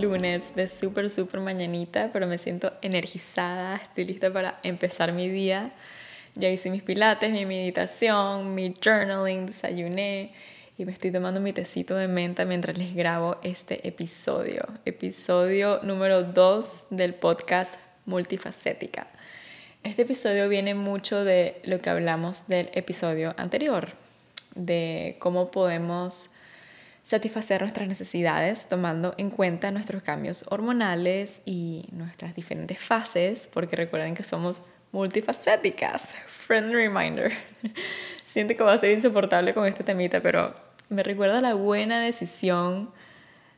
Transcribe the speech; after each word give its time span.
lunes 0.00 0.54
de 0.54 0.68
súper, 0.68 1.10
súper 1.10 1.40
mañanita, 1.40 2.10
pero 2.12 2.26
me 2.26 2.38
siento 2.38 2.72
energizada, 2.82 3.76
estoy 3.76 4.04
lista 4.04 4.32
para 4.32 4.58
empezar 4.62 5.12
mi 5.12 5.28
día. 5.28 5.72
Ya 6.34 6.48
hice 6.48 6.70
mis 6.70 6.82
pilates, 6.82 7.32
mi 7.32 7.44
meditación, 7.44 8.54
mi 8.54 8.72
journaling, 8.82 9.46
desayuné 9.46 10.32
y 10.76 10.84
me 10.84 10.92
estoy 10.92 11.10
tomando 11.10 11.40
mi 11.40 11.52
tecito 11.52 11.96
de 11.96 12.06
menta 12.06 12.44
mientras 12.44 12.78
les 12.78 12.94
grabo 12.94 13.38
este 13.42 13.86
episodio. 13.88 14.64
Episodio 14.84 15.80
número 15.82 16.22
2 16.22 16.84
del 16.90 17.14
podcast 17.14 17.74
Multifacética. 18.06 19.08
Este 19.82 20.02
episodio 20.02 20.48
viene 20.48 20.74
mucho 20.74 21.24
de 21.24 21.60
lo 21.64 21.80
que 21.80 21.90
hablamos 21.90 22.46
del 22.46 22.70
episodio 22.74 23.34
anterior, 23.36 23.90
de 24.54 25.16
cómo 25.18 25.50
podemos 25.50 26.30
satisfacer 27.08 27.62
nuestras 27.62 27.88
necesidades 27.88 28.68
tomando 28.68 29.14
en 29.16 29.30
cuenta 29.30 29.70
nuestros 29.70 30.02
cambios 30.02 30.44
hormonales 30.50 31.40
y 31.46 31.88
nuestras 31.90 32.34
diferentes 32.34 32.78
fases, 32.78 33.48
porque 33.50 33.76
recuerden 33.76 34.14
que 34.14 34.22
somos 34.22 34.60
multifacéticas. 34.92 36.12
Friendly 36.26 36.74
reminder. 36.74 37.32
Siento 38.26 38.54
que 38.54 38.62
va 38.62 38.74
a 38.74 38.76
ser 38.76 38.92
insoportable 38.92 39.54
con 39.54 39.64
este 39.64 39.84
temita, 39.84 40.20
pero 40.20 40.54
me 40.90 41.02
recuerda 41.02 41.40
la 41.40 41.54
buena 41.54 41.98
decisión 41.98 42.90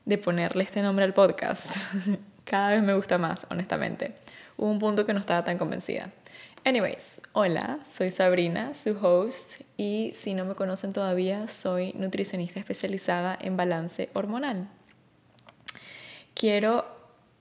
de 0.04 0.16
ponerle 0.16 0.62
este 0.62 0.80
nombre 0.80 1.04
al 1.04 1.12
podcast. 1.12 1.74
Cada 2.44 2.70
vez 2.70 2.84
me 2.84 2.94
gusta 2.94 3.18
más, 3.18 3.44
honestamente. 3.50 4.14
Hubo 4.58 4.70
un 4.70 4.78
punto 4.78 5.04
que 5.04 5.12
no 5.12 5.18
estaba 5.18 5.42
tan 5.42 5.58
convencida. 5.58 6.12
Anyways, 6.62 7.22
hola, 7.32 7.78
soy 7.96 8.10
Sabrina, 8.10 8.74
su 8.74 8.90
host, 9.00 9.62
y 9.78 10.12
si 10.14 10.34
no 10.34 10.44
me 10.44 10.54
conocen 10.54 10.92
todavía, 10.92 11.48
soy 11.48 11.94
nutricionista 11.94 12.60
especializada 12.60 13.36
en 13.40 13.56
balance 13.56 14.10
hormonal. 14.12 14.68
Quiero 16.34 16.84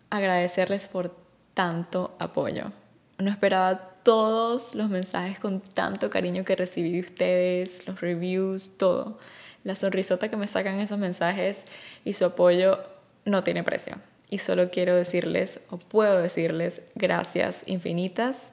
agradecerles 0.09 0.87
por 0.87 1.13
tanto 1.53 2.15
apoyo. 2.17 2.71
No 3.17 3.29
esperaba 3.29 3.91
todos 4.03 4.73
los 4.73 4.89
mensajes 4.89 5.37
con 5.37 5.59
tanto 5.59 6.09
cariño 6.09 6.45
que 6.45 6.55
recibí 6.55 6.93
de 6.93 7.01
ustedes, 7.01 7.85
los 7.85 7.99
reviews, 7.99 8.77
todo. 8.77 9.19
La 9.65 9.75
sonrisota 9.75 10.29
que 10.29 10.37
me 10.37 10.47
sacan 10.47 10.79
esos 10.79 10.97
mensajes 10.97 11.65
y 12.05 12.13
su 12.13 12.23
apoyo 12.23 12.79
no 13.25 13.43
tiene 13.43 13.63
precio. 13.63 13.97
Y 14.29 14.37
solo 14.37 14.69
quiero 14.69 14.95
decirles, 14.95 15.59
o 15.69 15.77
puedo 15.77 16.21
decirles, 16.21 16.81
gracias 16.95 17.63
infinitas 17.65 18.51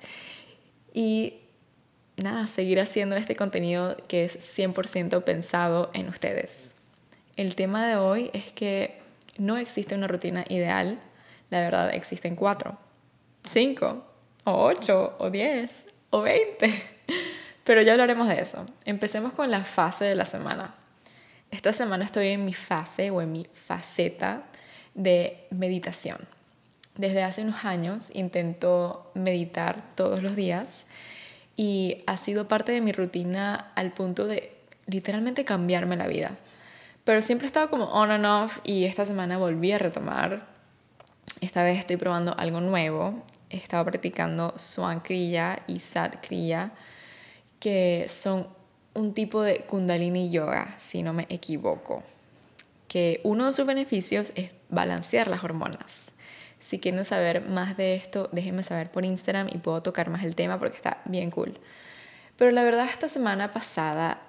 y 0.97 1.35
nada, 2.17 2.47
seguir 2.47 2.81
haciendo 2.81 3.17
este 3.17 3.37
contenido 3.37 3.99
que 4.09 4.25
es 4.25 4.39
100% 4.59 5.23
pensado 5.25 5.91
en 5.93 6.09
ustedes. 6.09 6.75
El 7.37 7.55
tema 7.55 7.87
de 7.87 7.97
hoy 7.97 8.31
es 8.33 8.51
que 8.53 8.99
no 9.37 9.59
existe 9.59 9.95
una 9.95 10.09
rutina 10.09 10.47
ideal, 10.49 10.99
la 11.51 11.61
verdad 11.61 11.93
existen 11.93 12.35
cuatro, 12.35 12.79
cinco, 13.45 14.07
o 14.45 14.53
ocho, 14.53 15.17
o 15.19 15.29
diez, 15.29 15.85
o 16.09 16.23
veinte. 16.23 16.83
Pero 17.65 17.83
ya 17.83 17.93
hablaremos 17.93 18.27
de 18.29 18.41
eso. 18.41 18.65
Empecemos 18.87 19.35
con 19.35 19.51
la 19.51 19.65
fase 19.65 20.07
de 20.07 20.15
la 20.15 20.25
semana. 20.25 20.77
Esta 21.51 21.75
semana 21.75 22.07
estoy 22.07 22.29
en 22.29 22.47
mi 22.47 22.55
fase 22.55 23.11
o 23.11 23.21
en 23.21 23.33
mi 23.33 23.47
faceta 23.53 24.45
de 24.95 25.47
meditación. 25.51 26.27
Desde 26.97 27.23
hace 27.23 27.43
unos 27.43 27.65
años 27.65 28.11
intento 28.15 29.11
meditar 29.15 29.83
todos 29.95 30.23
los 30.23 30.35
días 30.35 30.87
y 31.57 32.03
ha 32.07 32.17
sido 32.17 32.49
parte 32.49 32.73
de 32.73 32.81
mi 32.81 32.93
rutina 32.93 33.73
al 33.75 33.93
punto 33.93 34.27
de 34.27 34.57
literalmente 34.87 35.45
cambiarme 35.45 35.97
la 35.97 36.07
vida. 36.07 36.37
Pero 37.05 37.23
siempre 37.23 37.47
he 37.47 37.49
estado 37.49 37.71
como 37.71 37.85
on 37.93 38.11
and 38.11 38.25
off 38.25 38.59
y 38.65 38.85
esta 38.85 39.05
semana 39.05 39.39
volví 39.39 39.73
a 39.73 39.79
retomar. 39.79 40.47
Esta 41.41 41.63
vez 41.63 41.79
estoy 41.79 41.97
probando 41.97 42.37
algo 42.39 42.61
nuevo. 42.61 43.23
He 43.51 43.59
estado 43.59 43.85
practicando 43.85 44.55
Swan 44.57 45.01
Kriya 45.01 45.63
y 45.67 45.81
Sat 45.81 46.27
Kriya, 46.27 46.73
que 47.61 48.07
son 48.09 48.49
un 48.95 49.15
tipo 49.15 49.43
de 49.43 49.61
Kundalini 49.61 50.31
Yoga, 50.31 50.75
si 50.79 51.03
no 51.03 51.13
me 51.13 51.27
equivoco. 51.29 52.03
Que 52.89 53.21
uno 53.23 53.47
de 53.47 53.53
sus 53.53 53.67
beneficios 53.67 54.33
es 54.35 54.51
balancear 54.69 55.29
las 55.29 55.45
hormonas. 55.45 56.06
Si 56.67 56.81
quieren 56.81 57.05
saber 57.05 57.43
más 57.43 57.77
de 57.77 57.95
esto, 57.95 58.29
déjenme 58.33 58.65
saber 58.65 58.91
por 58.91 59.05
Instagram 59.05 59.49
y 59.53 59.59
puedo 59.59 59.85
tocar 59.85 60.11
más 60.11 60.25
el 60.25 60.35
tema 60.35 60.59
porque 60.59 60.75
está 60.75 60.99
bien 61.05 61.31
cool. 61.31 61.61
Pero 62.37 62.51
la 62.51 62.65
verdad, 62.65 62.89
esta 62.91 63.09
semana 63.09 63.53
pasada 63.53 64.21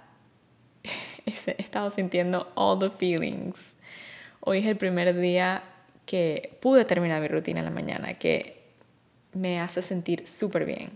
he 1.25 1.33
estado 1.57 1.89
sintiendo 1.89 2.51
all 2.53 2.77
the 2.77 2.91
feelings. 2.91 3.57
Hoy 4.41 4.59
es 4.59 4.67
el 4.67 4.75
primer 4.75 5.17
día 5.19 5.63
que 6.05 6.55
pude 6.61 6.85
terminar 6.85 7.19
mi 7.23 7.27
rutina 7.27 7.57
en 7.57 7.65
la 7.65 7.71
mañana, 7.71 8.13
que 8.13 8.61
me 9.33 9.59
hace 9.59 9.81
sentir 9.81 10.27
súper 10.27 10.65
bien. 10.65 10.91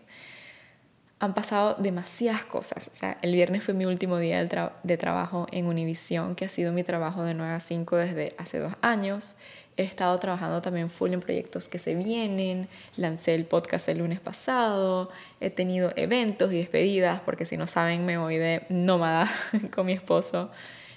Han 1.17 1.33
pasado 1.33 1.75
demasiadas 1.79 2.43
cosas. 2.43 2.87
O 2.93 2.95
sea, 2.95 3.17
el 3.23 3.33
viernes 3.33 3.63
fue 3.63 3.73
mi 3.73 3.85
último 3.85 4.19
día 4.19 4.45
de, 4.83 4.97
trabajo 4.97 5.47
en 5.51 5.65
Univision, 5.65 6.35
que 6.35 6.45
ha 6.45 6.49
sido 6.49 6.71
mi 6.71 6.83
trabajo 6.83 7.23
de 7.23 7.33
9 7.33 7.51
a 7.51 7.59
5 7.59 7.95
desde 7.97 8.35
hace 8.37 8.59
dos 8.59 8.73
años. 8.83 9.37
He 9.81 9.85
estado 9.85 10.19
trabajando 10.19 10.61
también 10.61 10.91
full 10.91 11.11
en 11.11 11.21
proyectos 11.21 11.67
que 11.67 11.79
se 11.79 11.95
vienen. 11.95 12.67
Lancé 12.97 13.33
el 13.33 13.45
podcast 13.45 13.89
el 13.89 13.97
lunes 13.97 14.19
pasado. 14.19 15.09
He 15.39 15.49
tenido 15.49 15.91
eventos 15.95 16.53
y 16.53 16.57
despedidas, 16.57 17.19
porque 17.21 17.47
si 17.47 17.57
no 17.57 17.65
saben, 17.65 18.05
me 18.05 18.19
voy 18.19 18.37
de 18.37 18.67
nómada 18.69 19.27
con 19.73 19.87
mi 19.87 19.93
esposo 19.93 20.51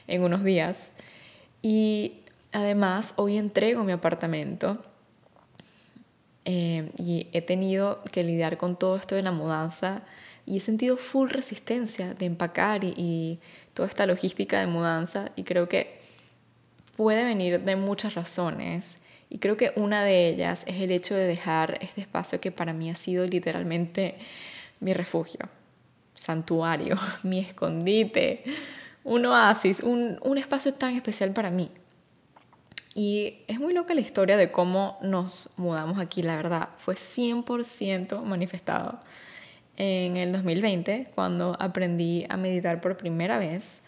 en 0.07 0.23
unos 0.23 0.45
días. 0.45 0.91
Y 1.63 2.25
además, 2.53 3.15
hoy 3.17 3.39
entrego 3.39 3.85
mi 3.85 3.93
apartamento. 3.93 4.77
Eh, 6.45 6.91
y 6.99 7.29
he 7.33 7.41
tenido 7.41 8.03
que 8.13 8.23
lidiar 8.23 8.59
con 8.59 8.79
todo 8.79 8.97
esto 8.97 9.15
de 9.15 9.23
la 9.23 9.33
mudanza 9.33 10.03
y 10.45 10.59
he 10.59 10.61
sentido 10.61 10.99
full 10.99 11.31
resistencia 11.31 12.13
de 12.13 12.27
empacar 12.27 12.85
y, 12.85 12.93
y 12.99 13.39
toda 13.73 13.89
esta 13.89 14.05
logística 14.05 14.61
de 14.61 14.67
mudanza 14.67 15.31
y 15.37 15.45
creo 15.45 15.71
que 15.71 16.04
puede 16.97 17.25
venir 17.25 17.61
de 17.61 17.77
muchas 17.77 18.15
razones 18.15 18.99
y 19.31 19.39
creo 19.39 19.57
que 19.57 19.73
una 19.77 20.05
de 20.05 20.29
ellas 20.29 20.63
es 20.67 20.81
el 20.81 20.91
hecho 20.93 21.15
de 21.15 21.25
dejar 21.25 21.79
este 21.81 22.03
espacio 22.03 22.41
que 22.41 22.53
para 22.53 22.73
mí 22.73 22.91
ha 22.91 22.95
sido 22.95 23.27
literalmente 23.27 24.17
mi 24.81 24.93
refugio, 24.93 25.49
santuario, 26.15 26.97
mi 27.25 27.41
escondite, 27.41 28.45
un 29.03 29.27
oasis, 29.27 29.81
un, 29.81 30.19
un 30.23 30.39
espacio 30.39 30.75
tan 30.75 30.95
especial 30.95 31.33
para 31.33 31.51
mí. 31.51 31.71
Y 32.95 33.39
es 33.49 33.59
muy 33.59 33.75
loca 33.75 33.93
la 33.93 34.01
historia 34.01 34.37
de 34.37 34.53
cómo 34.53 34.99
nos 35.03 35.51
mudamos 35.57 35.99
aquí, 35.99 36.23
la 36.23 36.37
verdad. 36.37 36.69
Fue 36.79 36.95
100% 36.95 38.23
manifestado 38.23 39.01
en 39.77 40.17
el 40.17 40.31
2020, 40.31 41.11
cuando 41.15 41.57
aprendí 41.59 42.25
a 42.29 42.37
meditar 42.37 42.81
por 42.81 42.97
primera 42.97 43.39
vez 43.39 43.81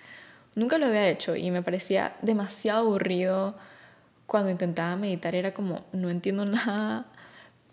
Nunca 0.57 0.79
lo 0.79 0.87
había 0.87 1.09
hecho 1.09 1.37
y 1.37 1.51
me 1.51 1.63
parecía 1.63 2.17
demasiado 2.23 2.81
aburrido 2.81 3.55
cuando 4.25 4.51
intentaba 4.51 4.97
meditar. 4.97 5.35
Era 5.35 5.53
como, 5.53 5.85
no 5.93 6.09
entiendo 6.09 6.45
nada, 6.47 7.05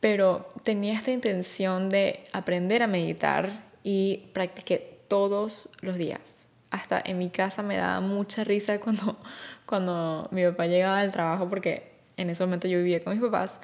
pero 0.02 0.50
tenía 0.64 0.94
esta 0.94 1.12
intención 1.12 1.90
de 1.90 2.26
aprender 2.34 2.84
a 2.84 2.88
meditar 2.88 3.50
y 3.84 4.30
practiqué 4.34 5.00
todos 5.08 5.70
los 5.82 5.96
días. 5.96 6.46
Hasta 6.72 7.02
en 7.04 7.20
mi 7.20 7.30
casa 7.30 7.64
me 7.64 7.78
daba 7.78 8.02
mucha 8.02 8.44
risa 8.44 8.80
cuando, 8.82 9.18
cuando 9.66 10.28
mi 10.32 10.44
papá 10.44 10.66
llegaba 10.68 11.02
del 11.02 11.12
trabajo, 11.12 11.48
porque 11.50 11.94
en 12.18 12.30
ese 12.30 12.44
momento 12.44 12.68
yo 12.68 12.80
vivía 12.80 13.02
con 13.02 13.14
mis 13.14 13.24
papás. 13.24 13.62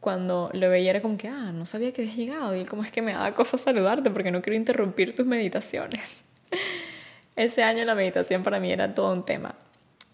Cuando 0.00 0.50
lo 0.52 0.68
veía 0.68 0.90
era 0.90 1.00
como 1.00 1.16
que, 1.16 1.28
ah, 1.28 1.50
no 1.50 1.64
sabía 1.64 1.94
que 1.94 2.02
habías 2.02 2.16
llegado. 2.16 2.54
Y 2.54 2.60
él, 2.60 2.68
como 2.68 2.84
es 2.84 2.92
que 2.92 3.00
me 3.00 3.14
daba 3.14 3.34
cosa 3.34 3.56
saludarte 3.56 4.10
porque 4.10 4.30
no 4.30 4.42
quiero 4.42 4.56
interrumpir 4.56 5.14
tus 5.14 5.24
meditaciones. 5.24 6.23
Ese 7.36 7.62
año 7.62 7.84
la 7.84 7.94
meditación 7.94 8.42
para 8.42 8.60
mí 8.60 8.70
era 8.70 8.94
todo 8.94 9.12
un 9.12 9.24
tema. 9.24 9.54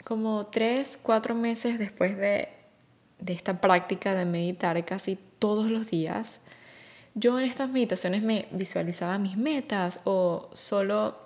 Como 0.05 0.47
tres, 0.47 0.99
cuatro 1.03 1.35
meses 1.35 1.79
después 1.79 2.17
de, 2.17 2.49
de 3.19 3.33
esta 3.33 3.61
práctica 3.61 4.15
de 4.15 4.25
meditar 4.25 4.83
casi 4.85 5.19
todos 5.39 5.71
los 5.71 5.87
días, 5.87 6.41
yo 7.15 7.39
en 7.39 7.45
estas 7.45 7.69
meditaciones 7.69 8.23
me 8.23 8.47
visualizaba 8.53 9.19
mis 9.19 9.37
metas 9.37 10.01
o 10.05 10.49
solo 10.55 11.19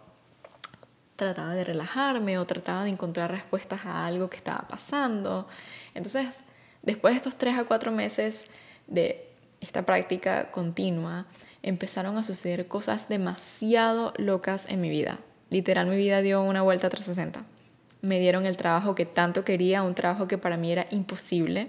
trataba 1.16 1.54
de 1.54 1.64
relajarme 1.64 2.38
o 2.38 2.46
trataba 2.46 2.84
de 2.84 2.90
encontrar 2.90 3.30
respuestas 3.30 3.84
a 3.84 4.06
algo 4.06 4.28
que 4.28 4.36
estaba 4.36 4.66
pasando. 4.66 5.46
Entonces, 5.94 6.40
después 6.82 7.14
de 7.14 7.18
estos 7.18 7.36
tres 7.36 7.56
a 7.56 7.64
cuatro 7.64 7.92
meses 7.92 8.50
de 8.86 9.28
esta 9.60 9.82
práctica 9.82 10.50
continua, 10.50 11.26
empezaron 11.62 12.18
a 12.18 12.22
suceder 12.22 12.66
cosas 12.66 13.08
demasiado 13.08 14.12
locas 14.16 14.66
en 14.68 14.80
mi 14.80 14.90
vida. 14.90 15.18
Literal, 15.54 15.86
mi 15.86 15.96
vida 15.96 16.20
dio 16.20 16.42
una 16.42 16.62
vuelta 16.62 16.88
a 16.88 16.90
360. 16.90 17.44
Me 18.02 18.18
dieron 18.18 18.44
el 18.44 18.56
trabajo 18.56 18.96
que 18.96 19.06
tanto 19.06 19.44
quería, 19.44 19.84
un 19.84 19.94
trabajo 19.94 20.26
que 20.26 20.36
para 20.36 20.56
mí 20.56 20.72
era 20.72 20.84
imposible, 20.90 21.68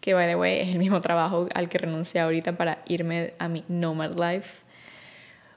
que, 0.00 0.14
by 0.14 0.28
the 0.28 0.36
way, 0.36 0.60
es 0.60 0.68
el 0.68 0.78
mismo 0.78 1.00
trabajo 1.00 1.48
al 1.52 1.68
que 1.68 1.78
renuncié 1.78 2.20
ahorita 2.20 2.56
para 2.56 2.84
irme 2.86 3.34
a 3.40 3.48
mi 3.48 3.64
Nomad 3.66 4.12
Life. 4.12 4.62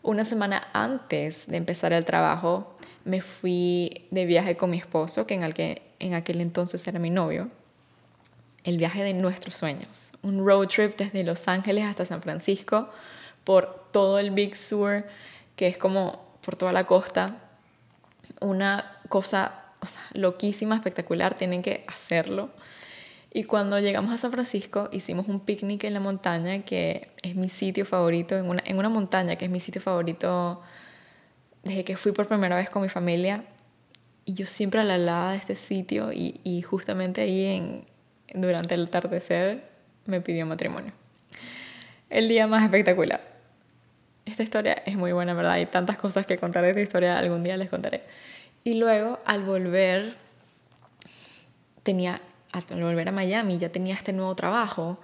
Una 0.01 0.25
semana 0.25 0.69
antes 0.73 1.45
de 1.45 1.57
empezar 1.57 1.93
el 1.93 2.03
trabajo, 2.03 2.75
me 3.05 3.21
fui 3.21 4.07
de 4.09 4.25
viaje 4.25 4.57
con 4.57 4.71
mi 4.71 4.79
esposo, 4.79 5.27
que 5.27 5.35
en, 5.35 5.53
que, 5.53 5.83
en 5.99 6.15
aquel 6.15 6.41
entonces 6.41 6.87
era 6.87 6.97
mi 6.97 7.11
novio. 7.11 7.47
el 8.63 8.79
viaje 8.79 9.03
de 9.03 9.13
nuestros 9.13 9.55
sueños. 9.55 10.13
Un 10.23 10.43
road 10.43 10.67
trip 10.67 10.97
desde 10.97 11.23
Los 11.23 11.47
Ángeles 11.47 11.85
hasta 11.85 12.07
San 12.07 12.23
Francisco 12.23 12.89
por 13.43 13.87
todo 13.91 14.17
el 14.17 14.31
Big 14.31 14.57
Sur, 14.57 15.05
que 15.55 15.67
es 15.67 15.77
como 15.77 16.25
por 16.41 16.55
toda 16.55 16.73
la 16.73 16.87
costa. 16.87 17.43
Una 18.41 18.97
cosa 19.09 19.67
o 19.79 19.85
sea, 19.85 20.01
loquísima, 20.13 20.75
espectacular, 20.75 21.35
tienen 21.35 21.61
que 21.61 21.83
hacerlo. 21.87 22.49
Y 23.33 23.43
cuando 23.43 23.79
llegamos 23.79 24.11
a 24.11 24.17
San 24.17 24.31
Francisco, 24.31 24.89
hicimos 24.91 25.27
un 25.27 25.39
picnic 25.39 25.83
en 25.83 25.93
la 25.93 25.99
montaña, 25.99 26.63
que 26.63 27.09
es 27.21 27.35
mi 27.35 27.49
sitio 27.49 27.85
favorito, 27.85 28.35
en 28.35 28.49
una, 28.49 28.63
en 28.65 28.77
una 28.77 28.89
montaña 28.89 29.35
que 29.35 29.45
es 29.45 29.51
mi 29.51 29.59
sitio 29.59 29.81
favorito 29.81 30.61
desde 31.63 31.83
que 31.83 31.97
fui 31.97 32.13
por 32.13 32.27
primera 32.27 32.55
vez 32.55 32.69
con 32.69 32.81
mi 32.81 32.89
familia. 32.89 33.43
Y 34.25 34.33
yo 34.33 34.45
siempre 34.45 34.81
hablaba 34.81 35.31
de 35.31 35.37
este 35.37 35.55
sitio 35.55 36.11
y, 36.11 36.41
y 36.43 36.61
justamente 36.61 37.21
ahí 37.21 37.45
en, 37.45 37.85
durante 38.33 38.75
el 38.75 38.85
atardecer 38.85 39.63
me 40.05 40.21
pidió 40.21 40.45
matrimonio. 40.45 40.93
El 42.09 42.29
día 42.29 42.47
más 42.47 42.63
espectacular. 42.63 43.36
Esta 44.27 44.43
historia 44.43 44.73
es 44.85 44.97
muy 44.97 45.13
buena, 45.13 45.33
¿verdad? 45.33 45.53
Hay 45.53 45.67
tantas 45.67 45.97
cosas 45.97 46.25
que 46.25 46.37
contar 46.37 46.63
de 46.63 46.71
esta 46.71 46.81
historia, 46.81 47.17
algún 47.17 47.43
día 47.43 47.55
les 47.55 47.69
contaré. 47.69 48.03
Y 48.65 48.73
luego, 48.73 49.19
al 49.25 49.43
volver, 49.43 50.15
tenía, 51.83 52.21
al 52.51 52.83
volver 52.83 53.07
a 53.07 53.13
Miami, 53.13 53.57
ya 53.57 53.69
tenía 53.69 53.95
este 53.95 54.11
nuevo 54.11 54.35
trabajo. 54.35 54.99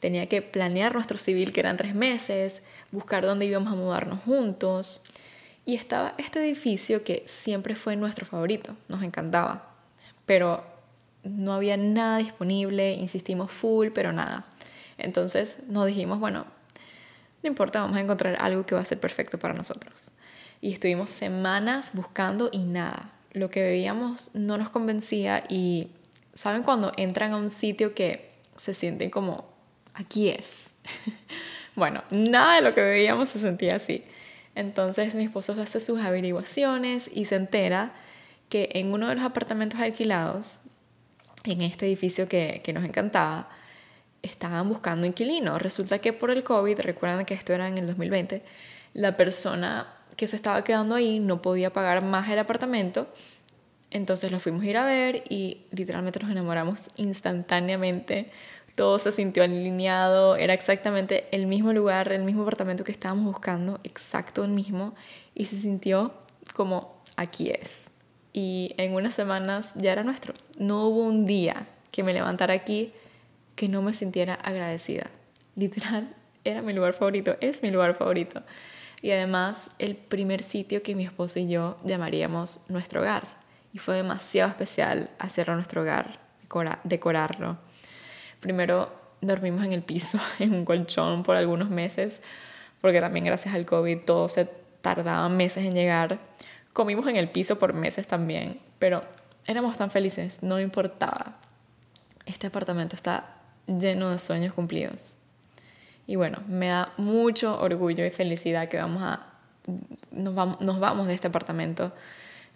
Tenía 0.00 0.26
que 0.26 0.42
planear 0.42 0.92
nuestro 0.92 1.18
civil, 1.18 1.52
que 1.52 1.60
eran 1.60 1.76
tres 1.76 1.94
meses, 1.94 2.62
buscar 2.90 3.24
dónde 3.24 3.46
íbamos 3.46 3.72
a 3.72 3.76
mudarnos 3.76 4.20
juntos. 4.24 5.04
Y 5.64 5.76
estaba 5.76 6.14
este 6.18 6.44
edificio 6.44 7.04
que 7.04 7.22
siempre 7.26 7.76
fue 7.76 7.94
nuestro 7.94 8.26
favorito, 8.26 8.74
nos 8.88 9.04
encantaba. 9.04 9.76
Pero 10.26 10.64
no 11.22 11.52
había 11.52 11.76
nada 11.76 12.18
disponible, 12.18 12.94
insistimos 12.94 13.52
full, 13.52 13.90
pero 13.94 14.12
nada. 14.12 14.46
Entonces 14.98 15.62
nos 15.68 15.86
dijimos, 15.86 16.18
bueno, 16.18 16.46
no 17.42 17.48
importa, 17.48 17.80
vamos 17.80 17.96
a 17.96 18.00
encontrar 18.00 18.36
algo 18.40 18.64
que 18.64 18.74
va 18.74 18.80
a 18.80 18.84
ser 18.84 19.00
perfecto 19.00 19.38
para 19.38 19.54
nosotros. 19.54 20.10
Y 20.60 20.72
estuvimos 20.72 21.10
semanas 21.10 21.90
buscando 21.92 22.48
y 22.52 22.62
nada. 22.64 23.10
Lo 23.32 23.50
que 23.50 23.62
veíamos 23.62 24.30
no 24.34 24.58
nos 24.58 24.70
convencía 24.70 25.42
y 25.48 25.88
¿saben 26.34 26.62
cuando 26.62 26.92
entran 26.96 27.32
a 27.32 27.36
un 27.36 27.50
sitio 27.50 27.94
que 27.94 28.30
se 28.56 28.74
sienten 28.74 29.10
como, 29.10 29.52
aquí 29.94 30.28
es? 30.28 30.70
bueno, 31.74 32.04
nada 32.10 32.56
de 32.56 32.62
lo 32.62 32.74
que 32.74 32.82
veíamos 32.82 33.30
se 33.30 33.40
sentía 33.40 33.76
así. 33.76 34.04
Entonces 34.54 35.14
mi 35.14 35.24
esposo 35.24 35.60
hace 35.60 35.80
sus 35.80 36.00
averiguaciones 36.00 37.10
y 37.12 37.24
se 37.24 37.36
entera 37.36 37.92
que 38.48 38.68
en 38.74 38.92
uno 38.92 39.08
de 39.08 39.16
los 39.16 39.24
apartamentos 39.24 39.80
alquilados 39.80 40.60
en 41.44 41.62
este 41.62 41.86
edificio 41.86 42.28
que, 42.28 42.60
que 42.62 42.72
nos 42.72 42.84
encantaba, 42.84 43.48
estaban 44.22 44.68
buscando 44.68 45.06
inquilino. 45.06 45.58
Resulta 45.58 45.98
que 45.98 46.12
por 46.12 46.30
el 46.30 46.42
COVID, 46.42 46.80
recuerdan 46.80 47.24
que 47.24 47.34
esto 47.34 47.52
era 47.52 47.68
en 47.68 47.78
el 47.78 47.86
2020, 47.86 48.42
la 48.94 49.16
persona 49.16 49.86
que 50.16 50.28
se 50.28 50.36
estaba 50.36 50.62
quedando 50.64 50.94
ahí 50.94 51.18
no 51.18 51.42
podía 51.42 51.72
pagar 51.72 52.04
más 52.04 52.28
el 52.28 52.38
apartamento. 52.38 53.08
Entonces 53.90 54.32
lo 54.32 54.40
fuimos 54.40 54.62
a 54.62 54.66
ir 54.66 54.76
a 54.76 54.84
ver 54.84 55.24
y 55.28 55.66
literalmente 55.70 56.20
nos 56.20 56.30
enamoramos 56.30 56.80
instantáneamente. 56.96 58.30
Todo 58.74 58.98
se 58.98 59.12
sintió 59.12 59.42
alineado, 59.42 60.36
era 60.36 60.54
exactamente 60.54 61.26
el 61.32 61.46
mismo 61.46 61.72
lugar, 61.72 62.10
el 62.12 62.24
mismo 62.24 62.42
apartamento 62.42 62.84
que 62.84 62.92
estábamos 62.92 63.26
buscando, 63.26 63.80
exacto 63.84 64.44
el 64.44 64.50
mismo, 64.50 64.94
y 65.34 65.44
se 65.44 65.58
sintió 65.58 66.14
como 66.54 67.02
aquí 67.16 67.50
es 67.50 67.92
y 68.32 68.74
en 68.78 68.94
unas 68.94 69.14
semanas 69.14 69.72
ya 69.74 69.92
era 69.92 70.04
nuestro. 70.04 70.34
No 70.58 70.86
hubo 70.86 71.02
un 71.02 71.26
día 71.26 71.66
que 71.90 72.02
me 72.02 72.14
levantara 72.14 72.54
aquí 72.54 72.92
que 73.54 73.68
no 73.68 73.82
me 73.82 73.92
sintiera 73.92 74.34
agradecida. 74.34 75.10
Literal, 75.56 76.14
era 76.44 76.62
mi 76.62 76.72
lugar 76.72 76.92
favorito, 76.92 77.36
es 77.40 77.62
mi 77.62 77.70
lugar 77.70 77.94
favorito. 77.94 78.42
Y 79.00 79.10
además 79.10 79.70
el 79.78 79.96
primer 79.96 80.42
sitio 80.42 80.82
que 80.82 80.94
mi 80.94 81.04
esposo 81.04 81.38
y 81.38 81.48
yo 81.48 81.78
llamaríamos 81.84 82.60
nuestro 82.68 83.00
hogar. 83.00 83.26
Y 83.72 83.78
fue 83.78 83.96
demasiado 83.96 84.50
especial 84.50 85.10
hacerlo 85.18 85.54
nuestro 85.54 85.82
hogar, 85.82 86.20
decorarlo. 86.84 87.58
Primero 88.40 88.92
dormimos 89.20 89.64
en 89.64 89.72
el 89.72 89.82
piso, 89.82 90.18
en 90.38 90.54
un 90.54 90.64
colchón 90.64 91.22
por 91.22 91.36
algunos 91.36 91.70
meses, 91.70 92.20
porque 92.80 93.00
también 93.00 93.24
gracias 93.24 93.54
al 93.54 93.64
COVID 93.64 94.00
todo 94.00 94.28
se 94.28 94.48
tardaba 94.80 95.28
meses 95.28 95.64
en 95.64 95.74
llegar 95.74 96.18
Comimos 96.72 97.06
en 97.06 97.16
el 97.16 97.28
piso 97.28 97.58
por 97.58 97.74
meses 97.74 98.06
también, 98.06 98.58
pero 98.78 99.04
éramos 99.46 99.76
tan 99.76 99.90
felices, 99.90 100.42
no 100.42 100.58
importaba. 100.58 101.36
Este 102.24 102.46
apartamento 102.46 102.96
está 102.96 103.41
lleno 103.66 104.10
de 104.10 104.18
sueños 104.18 104.54
cumplidos. 104.54 105.16
Y 106.06 106.16
bueno, 106.16 106.42
me 106.48 106.68
da 106.68 106.92
mucho 106.96 107.60
orgullo 107.60 108.04
y 108.04 108.10
felicidad 108.10 108.68
que 108.68 108.76
vamos 108.76 109.02
a, 109.02 109.26
nos, 110.10 110.34
vamos, 110.34 110.60
nos 110.60 110.80
vamos 110.80 111.06
de 111.06 111.14
este 111.14 111.28
apartamento, 111.28 111.92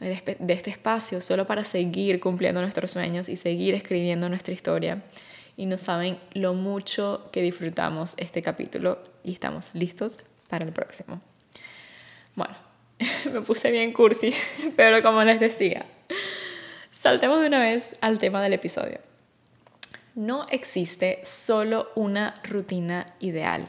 de 0.01 0.53
este 0.53 0.71
espacio, 0.71 1.21
solo 1.21 1.47
para 1.47 1.65
seguir 1.65 2.21
cumpliendo 2.21 2.61
nuestros 2.61 2.91
sueños 2.91 3.29
y 3.29 3.37
seguir 3.37 3.75
escribiendo 3.75 4.29
nuestra 4.29 4.53
historia. 4.53 5.03
Y 5.57 5.67
no 5.67 5.79
saben 5.79 6.19
lo 6.35 6.53
mucho 6.53 7.31
que 7.33 7.41
disfrutamos 7.41 8.15
este 8.19 8.43
capítulo 8.43 9.03
y 9.25 9.33
estamos 9.33 9.71
listos 9.73 10.19
para 10.49 10.67
el 10.67 10.73
próximo. 10.73 11.23
Bueno, 12.35 12.55
me 13.33 13.41
puse 13.41 13.71
bien 13.71 13.93
cursi, 13.93 14.35
pero 14.77 15.03
como 15.03 15.23
les 15.23 15.41
decía, 15.41 15.87
saltemos 16.93 17.41
de 17.41 17.47
una 17.47 17.61
vez 17.61 17.97
al 18.01 18.19
tema 18.19 18.43
del 18.43 18.53
episodio. 18.53 19.06
No 20.17 20.47
existe 20.49 21.21
solo 21.25 21.91
una 21.95 22.41
rutina 22.43 23.05
ideal. 23.21 23.69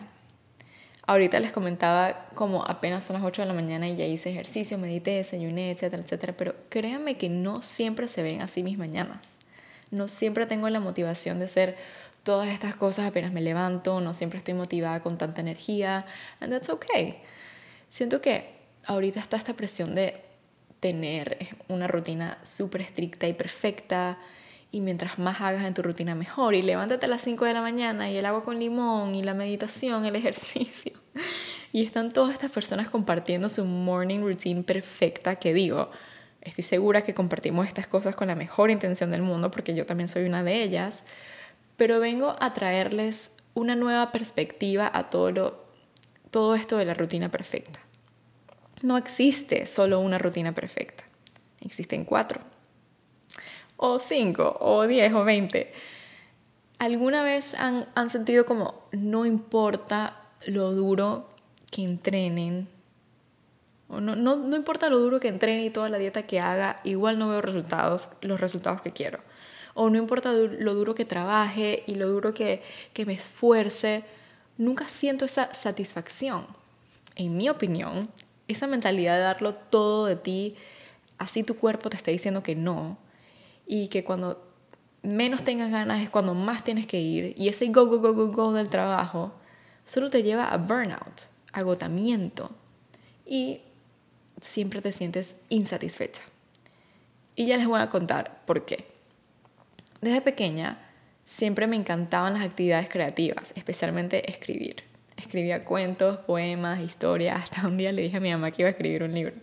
Ahorita 1.06 1.42
les 1.42 1.52
comentaba 1.52 2.30
como 2.36 2.64
apenas 2.66 3.04
son 3.04 3.16
las 3.18 3.26
8 3.26 3.42
de 3.42 3.50
la 3.50 3.54
mañana 3.54 3.90
y 3.90 3.98
ya 3.98 4.06
hice 4.06 4.30
ejercicio, 4.30 4.78
medité, 4.78 5.12
desayuné, 5.12 5.72
etcétera, 5.72 6.02
etcétera, 6.02 6.34
pero 6.38 6.56
créanme 6.70 7.18
que 7.18 7.28
no 7.28 7.62
siempre 7.64 8.08
se 8.08 8.24
ven 8.24 8.42
así 8.42 8.64
mis 8.64 8.78
mañanas. 8.78 9.28
No 9.92 10.08
siempre 10.08 10.46
tengo 10.46 10.70
la 10.70 10.80
motivación 10.80 11.38
de 11.40 11.46
hacer 11.46 11.76
todas 12.24 12.48
estas 12.48 12.78
cosas 12.78 13.08
apenas 13.08 13.34
me 13.34 13.42
levanto, 13.42 14.00
no 14.00 14.14
siempre 14.14 14.38
estoy 14.38 14.54
motivada 14.54 15.02
con 15.02 15.18
tanta 15.18 15.42
energía, 15.42 16.06
and 16.40 16.54
that's 16.54 16.70
okay. 16.70 17.18
Siento 17.90 18.22
que 18.22 18.54
ahorita 18.86 19.20
está 19.20 19.36
esta 19.36 19.54
presión 19.54 19.96
de 19.96 20.22
tener 20.80 21.56
una 21.68 21.88
rutina 21.88 22.38
súper 22.46 22.80
estricta 22.80 23.28
y 23.28 23.34
perfecta 23.34 24.18
y 24.72 24.82
mientras 24.82 25.18
más 25.18 25.42
hagas 25.42 25.66
en 25.66 25.74
tu 25.74 25.82
rutina 25.82 26.16
mejor 26.16 26.56
y 26.56 26.62
levántate 26.62 27.06
a 27.06 27.10
las 27.10 27.22
5 27.22 27.46
de 27.46 27.54
la 27.54 27.62
mañana 27.62 28.12
y 28.12 28.18
el 28.18 28.26
agua 28.26 28.44
con 28.44 28.60
limón 28.60 29.16
y 29.16 29.24
la 29.24 29.34
meditación, 29.34 30.06
el 30.06 30.16
ejercicio. 30.18 30.94
Y 31.72 31.84
están 31.84 32.12
todas 32.12 32.34
estas 32.34 32.52
personas 32.52 32.90
compartiendo 32.90 33.50
su 33.50 33.66
morning 33.66 34.20
routine 34.20 34.64
perfecta 34.64 35.36
que 35.38 35.54
digo, 35.54 35.92
estoy 36.42 36.64
segura 36.64 37.04
que 37.04 37.14
compartimos 37.14 37.68
estas 37.68 37.88
cosas 37.88 38.16
con 38.16 38.28
la 38.28 38.36
mejor 38.36 38.72
intención 38.72 39.12
del 39.12 39.22
mundo 39.22 39.52
porque 39.52 39.74
yo 39.76 39.86
también 39.86 40.08
soy 40.08 40.26
una 40.26 40.44
de 40.44 40.64
ellas, 40.64 41.04
pero 41.76 42.00
vengo 42.00 42.36
a 42.40 42.54
traerles 42.54 43.32
una 43.54 43.76
nueva 43.76 44.12
perspectiva 44.12 44.90
a 44.94 45.10
todo, 45.10 45.66
todo 46.32 46.56
esto 46.56 46.78
de 46.78 46.86
la 46.86 46.94
rutina 46.94 47.30
perfecta. 47.30 47.80
No 48.84 48.98
existe 48.98 49.66
solo 49.66 50.00
una 50.00 50.20
rutina 50.20 50.54
perfecta. 50.54 51.04
Existen 51.62 52.06
cuatro. 52.06 52.42
O 53.78 54.00
cinco, 54.00 54.58
o 54.60 54.88
diez, 54.88 55.14
o 55.14 55.24
veinte. 55.24 55.72
¿Alguna 56.80 57.24
vez 57.24 57.54
han, 57.56 58.10
sentido 58.10 58.46
como 58.46 58.84
no 58.92 59.26
importa 59.26 60.18
lo 60.46 60.74
duro 60.74 61.30
que 61.72 61.84
entrenen? 61.84 62.68
O 63.88 64.00
no, 64.00 64.16
no, 64.16 64.36
no 64.36 64.56
importa 64.56 64.90
lo 64.90 65.00
duro 65.00 65.20
que 65.20 65.28
entrene 65.28 65.66
y 65.66 65.70
toda 65.70 65.90
la 65.90 65.98
dieta 65.98 66.24
que 66.24 66.40
haga, 66.40 66.78
igual 66.84 67.18
no 67.18 67.30
veo 67.30 67.42
resultados, 67.42 68.10
los 68.22 68.40
resultados 68.40 68.82
que 68.82 68.92
quiero. 68.92 69.20
O 69.74 69.90
no 69.90 69.98
importa 69.98 70.34
lo 70.34 70.74
duro 70.74 70.96
que 70.96 71.06
trabaje 71.06 71.84
y 71.86 71.96
lo 71.96 72.08
duro 72.08 72.34
que, 72.34 72.64
que 72.94 73.06
me 73.06 73.14
esfuerce, 73.14 74.04
nunca 74.58 74.86
siento 74.86 75.26
esa 75.26 75.54
satisfacción. 75.54 76.48
En 77.16 77.38
mi 77.38 77.48
opinión, 77.50 78.10
esa 78.48 78.68
mentalidad 78.68 79.16
de 79.16 79.22
darlo 79.22 79.54
todo 79.54 80.06
de 80.06 80.16
ti, 80.16 80.56
así 81.18 81.44
tu 81.44 81.58
cuerpo 81.58 81.90
te 81.90 81.98
está 81.98 82.12
diciendo 82.12 82.44
que 82.44 82.56
no, 82.56 82.98
y 83.68 83.90
que 83.90 84.04
cuando 84.04 84.44
menos 85.04 85.44
tengas 85.44 85.70
ganas 85.70 86.02
es 86.02 86.10
cuando 86.10 86.34
más 86.34 86.64
tienes 86.64 86.88
que 86.88 87.00
ir, 87.00 87.34
y 87.38 87.50
ese 87.50 87.68
go, 87.68 87.86
go, 87.86 88.00
go, 88.00 88.14
go, 88.14 88.32
go 88.32 88.54
del 88.54 88.70
trabajo 88.70 89.34
solo 89.86 90.10
te 90.10 90.24
lleva 90.24 90.46
a 90.48 90.58
burnout, 90.58 91.28
agotamiento, 91.54 92.50
y 93.26 93.62
siempre 94.42 94.82
te 94.82 94.92
sientes 94.92 95.36
insatisfecha. 95.50 96.22
Y 97.36 97.46
ya 97.46 97.58
les 97.58 97.68
voy 97.68 97.80
a 97.80 97.90
contar 97.90 98.42
por 98.46 98.66
qué. 98.66 98.86
Desde 100.02 100.22
pequeña 100.22 100.80
siempre 101.26 101.68
me 101.68 101.76
encantaban 101.76 102.34
las 102.34 102.44
actividades 102.44 102.90
creativas, 102.90 103.54
especialmente 103.56 104.30
escribir 104.30 104.84
escribía 105.18 105.66
cuentos, 105.66 106.18
poemas, 106.20 106.80
historias, 106.80 107.44
hasta 107.44 107.68
un 107.68 107.78
día 107.78 107.92
le 107.92 108.04
dije 108.04 108.18
a 108.18 108.20
mi 108.20 108.32
mamá 108.32 108.52
que 108.52 108.62
iba 108.62 108.68
a 108.68 108.72
escribir 108.72 109.04
un 109.04 109.14
libro. 109.14 109.34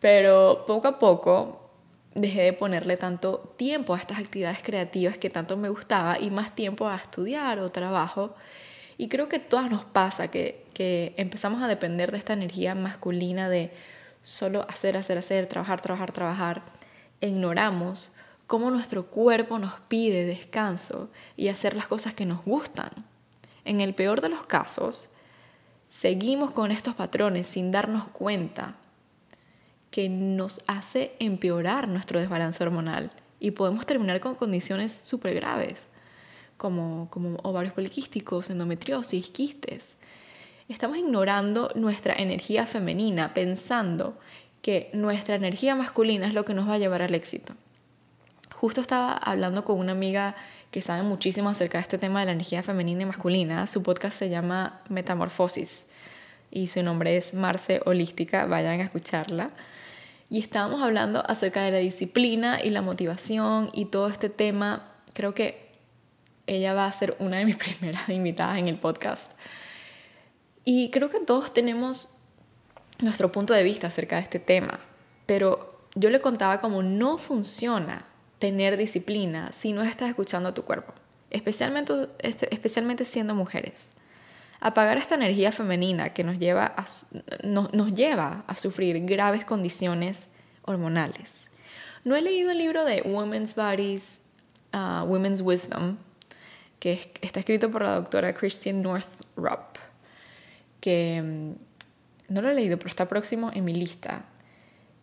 Pero 0.00 0.64
poco 0.66 0.88
a 0.88 0.98
poco 0.98 1.63
dejé 2.14 2.42
de 2.42 2.52
ponerle 2.52 2.96
tanto 2.96 3.54
tiempo 3.56 3.94
a 3.94 3.98
estas 3.98 4.18
actividades 4.18 4.62
creativas 4.62 5.18
que 5.18 5.30
tanto 5.30 5.56
me 5.56 5.68
gustaba 5.68 6.16
y 6.18 6.30
más 6.30 6.54
tiempo 6.54 6.88
a 6.88 6.96
estudiar 6.96 7.58
o 7.58 7.70
trabajo. 7.70 8.34
Y 8.96 9.08
creo 9.08 9.28
que 9.28 9.40
todas 9.40 9.70
nos 9.70 9.84
pasa 9.84 10.28
que, 10.28 10.64
que 10.72 11.14
empezamos 11.16 11.62
a 11.62 11.66
depender 11.66 12.12
de 12.12 12.18
esta 12.18 12.32
energía 12.32 12.74
masculina 12.74 13.48
de 13.48 13.72
solo 14.22 14.64
hacer, 14.68 14.96
hacer, 14.96 15.18
hacer, 15.18 15.46
trabajar, 15.46 15.80
trabajar, 15.80 16.12
trabajar. 16.12 16.62
E 17.20 17.28
ignoramos 17.28 18.14
cómo 18.46 18.70
nuestro 18.70 19.06
cuerpo 19.06 19.58
nos 19.58 19.80
pide 19.88 20.24
descanso 20.24 21.10
y 21.36 21.48
hacer 21.48 21.76
las 21.76 21.88
cosas 21.88 22.14
que 22.14 22.26
nos 22.26 22.44
gustan. 22.44 22.90
En 23.64 23.80
el 23.80 23.94
peor 23.94 24.20
de 24.20 24.28
los 24.28 24.44
casos, 24.44 25.10
seguimos 25.88 26.52
con 26.52 26.70
estos 26.70 26.94
patrones 26.94 27.48
sin 27.48 27.72
darnos 27.72 28.06
cuenta 28.08 28.76
que 29.94 30.08
nos 30.08 30.60
hace 30.66 31.12
empeorar 31.20 31.86
nuestro 31.86 32.18
desbalance 32.18 32.60
hormonal 32.64 33.12
y 33.38 33.52
podemos 33.52 33.86
terminar 33.86 34.18
con 34.18 34.34
condiciones 34.34 34.98
súper 35.00 35.36
graves 35.36 35.86
como, 36.56 37.06
como 37.10 37.36
ovarios 37.44 37.74
poliquísticos, 37.74 38.50
endometriosis, 38.50 39.28
quistes. 39.28 39.94
Estamos 40.68 40.98
ignorando 40.98 41.70
nuestra 41.76 42.12
energía 42.12 42.66
femenina 42.66 43.34
pensando 43.34 44.18
que 44.62 44.90
nuestra 44.94 45.36
energía 45.36 45.76
masculina 45.76 46.26
es 46.26 46.34
lo 46.34 46.44
que 46.44 46.54
nos 46.54 46.68
va 46.68 46.74
a 46.74 46.78
llevar 46.78 47.02
al 47.02 47.14
éxito. 47.14 47.54
Justo 48.52 48.80
estaba 48.80 49.12
hablando 49.12 49.64
con 49.64 49.78
una 49.78 49.92
amiga 49.92 50.34
que 50.72 50.82
sabe 50.82 51.04
muchísimo 51.04 51.50
acerca 51.50 51.78
de 51.78 51.82
este 51.82 51.98
tema 51.98 52.18
de 52.18 52.26
la 52.26 52.32
energía 52.32 52.64
femenina 52.64 53.02
y 53.02 53.06
masculina. 53.06 53.68
Su 53.68 53.84
podcast 53.84 54.18
se 54.18 54.28
llama 54.28 54.80
Metamorfosis 54.88 55.86
y 56.50 56.66
su 56.66 56.82
nombre 56.82 57.16
es 57.16 57.32
Marce 57.32 57.80
Holística. 57.86 58.46
Vayan 58.46 58.80
a 58.80 58.82
escucharla. 58.82 59.52
Y 60.30 60.40
estábamos 60.40 60.82
hablando 60.82 61.22
acerca 61.28 61.62
de 61.62 61.70
la 61.70 61.78
disciplina 61.78 62.62
y 62.62 62.70
la 62.70 62.82
motivación 62.82 63.70
y 63.72 63.86
todo 63.86 64.08
este 64.08 64.28
tema. 64.28 64.88
Creo 65.12 65.34
que 65.34 65.64
ella 66.46 66.74
va 66.74 66.86
a 66.86 66.92
ser 66.92 67.16
una 67.18 67.38
de 67.38 67.44
mis 67.44 67.56
primeras 67.58 68.08
invitadas 68.08 68.58
en 68.58 68.66
el 68.66 68.78
podcast. 68.78 69.32
Y 70.64 70.90
creo 70.90 71.10
que 71.10 71.20
todos 71.20 71.52
tenemos 71.52 72.16
nuestro 73.00 73.30
punto 73.32 73.52
de 73.54 73.62
vista 73.62 73.88
acerca 73.88 74.16
de 74.16 74.22
este 74.22 74.38
tema, 74.38 74.80
pero 75.26 75.86
yo 75.94 76.10
le 76.10 76.20
contaba 76.20 76.60
cómo 76.60 76.82
no 76.82 77.18
funciona 77.18 78.06
tener 78.38 78.76
disciplina 78.76 79.52
si 79.52 79.72
no 79.72 79.82
estás 79.82 80.08
escuchando 80.08 80.48
a 80.48 80.54
tu 80.54 80.64
cuerpo, 80.64 80.92
especialmente, 81.30 82.08
este, 82.18 82.52
especialmente 82.52 83.04
siendo 83.04 83.34
mujeres. 83.34 83.88
Apagar 84.66 84.96
esta 84.96 85.14
energía 85.14 85.52
femenina 85.52 86.14
que 86.14 86.24
nos 86.24 86.38
lleva 86.38 86.72
a, 86.74 86.86
nos, 87.46 87.92
lleva 87.92 88.44
a 88.46 88.56
sufrir 88.56 89.04
graves 89.04 89.44
condiciones 89.44 90.26
hormonales. 90.62 91.48
No 92.02 92.16
he 92.16 92.22
leído 92.22 92.50
el 92.50 92.56
libro 92.56 92.82
de 92.86 93.02
Women's 93.02 93.54
Bodies, 93.54 94.20
uh, 94.72 95.04
Women's 95.04 95.42
Wisdom, 95.42 95.98
que 96.78 97.12
está 97.20 97.40
escrito 97.40 97.70
por 97.70 97.82
la 97.82 97.96
doctora 97.96 98.32
Christian 98.32 98.80
Northrup, 98.80 99.76
que 100.80 101.20
mm, 101.22 102.32
no 102.32 102.40
lo 102.40 102.48
he 102.48 102.54
leído, 102.54 102.78
pero 102.78 102.88
está 102.88 103.06
próximo 103.06 103.50
en 103.52 103.66
mi 103.66 103.74
lista. 103.74 104.24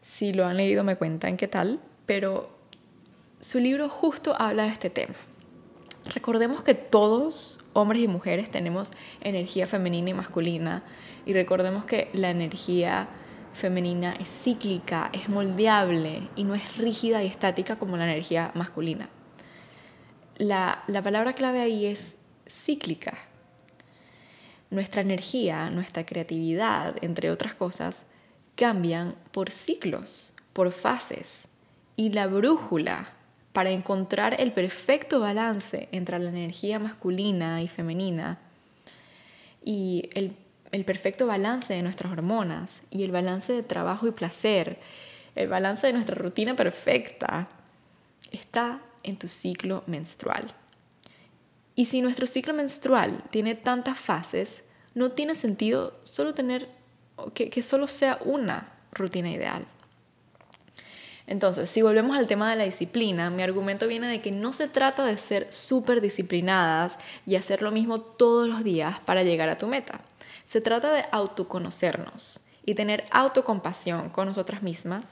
Si 0.01 0.33
lo 0.33 0.47
han 0.47 0.57
leído 0.57 0.83
me 0.83 0.95
cuentan 0.95 1.37
qué 1.37 1.47
tal, 1.47 1.79
pero 2.07 2.49
su 3.39 3.59
libro 3.59 3.89
justo 3.89 4.35
habla 4.39 4.63
de 4.63 4.69
este 4.69 4.89
tema. 4.89 5.13
Recordemos 6.15 6.63
que 6.63 6.73
todos, 6.73 7.59
hombres 7.73 8.01
y 8.01 8.07
mujeres, 8.07 8.49
tenemos 8.49 8.91
energía 9.21 9.67
femenina 9.67 10.09
y 10.09 10.13
masculina 10.13 10.83
y 11.25 11.33
recordemos 11.33 11.85
que 11.85 12.09
la 12.13 12.29
energía 12.29 13.07
femenina 13.53 14.13
es 14.13 14.27
cíclica, 14.27 15.09
es 15.13 15.29
moldeable 15.29 16.29
y 16.35 16.43
no 16.43 16.55
es 16.55 16.77
rígida 16.77 17.23
y 17.23 17.27
estática 17.27 17.77
como 17.77 17.97
la 17.97 18.05
energía 18.05 18.51
masculina. 18.55 19.09
La, 20.37 20.83
la 20.87 21.01
palabra 21.01 21.33
clave 21.33 21.61
ahí 21.61 21.85
es 21.85 22.15
cíclica. 22.47 23.17
Nuestra 24.69 25.01
energía, 25.01 25.69
nuestra 25.69 26.05
creatividad, 26.05 26.95
entre 27.01 27.29
otras 27.29 27.53
cosas, 27.53 28.05
cambian 28.55 29.15
por 29.31 29.51
ciclos, 29.51 30.33
por 30.53 30.71
fases. 30.71 31.47
Y 31.97 32.13
la 32.13 32.27
brújula 32.27 33.13
para 33.53 33.71
encontrar 33.71 34.39
el 34.39 34.51
perfecto 34.51 35.19
balance 35.19 35.89
entre 35.91 36.19
la 36.19 36.29
energía 36.29 36.79
masculina 36.79 37.61
y 37.61 37.67
femenina 37.67 38.39
y 39.63 40.09
el, 40.13 40.35
perfecto 40.85 41.27
balance 41.27 41.73
de 41.73 41.83
nuestras 41.83 42.11
hormonas 42.11 42.81
y 42.89 43.03
el 43.03 43.11
balance 43.11 43.51
de 43.51 43.63
trabajo 43.63 44.07
y 44.07 44.11
placer, 44.11 44.79
el 45.35 45.47
balance 45.47 45.87
de 45.87 45.93
nuestra 45.93 46.15
rutina 46.15 46.55
perfecta, 46.55 47.49
está 48.31 48.81
en 49.03 49.17
tu 49.17 49.27
ciclo 49.27 49.83
menstrual. 49.85 50.53
Y 51.75 51.85
si 51.85 52.01
nuestro 52.01 52.25
ciclo 52.25 52.53
menstrual 52.53 53.23
tiene 53.31 53.55
tantas 53.55 53.97
fases, 53.97 54.63
no 54.93 55.11
tiene 55.11 55.35
sentido 55.35 55.99
solo 56.03 56.33
tener 56.33 56.67
que, 57.33 57.49
que 57.49 57.63
solo 57.63 57.87
sea 57.87 58.17
una 58.23 58.71
rutina 58.91 59.31
ideal. 59.31 59.65
Entonces, 61.31 61.69
si 61.69 61.81
volvemos 61.81 62.17
al 62.17 62.27
tema 62.27 62.49
de 62.49 62.57
la 62.57 62.65
disciplina, 62.65 63.29
mi 63.29 63.41
argumento 63.41 63.87
viene 63.87 64.09
de 64.09 64.19
que 64.19 64.33
no 64.33 64.51
se 64.51 64.67
trata 64.67 65.05
de 65.05 65.15
ser 65.15 65.53
súper 65.53 66.01
disciplinadas 66.01 66.97
y 67.25 67.37
hacer 67.37 67.61
lo 67.61 67.71
mismo 67.71 68.01
todos 68.01 68.49
los 68.49 68.65
días 68.65 68.99
para 68.99 69.23
llegar 69.23 69.47
a 69.47 69.57
tu 69.57 69.65
meta. 69.65 70.01
Se 70.45 70.59
trata 70.59 70.91
de 70.91 71.05
autoconocernos 71.09 72.41
y 72.65 72.75
tener 72.75 73.05
autocompasión 73.11 74.09
con 74.09 74.27
nosotras 74.27 74.61
mismas 74.61 75.05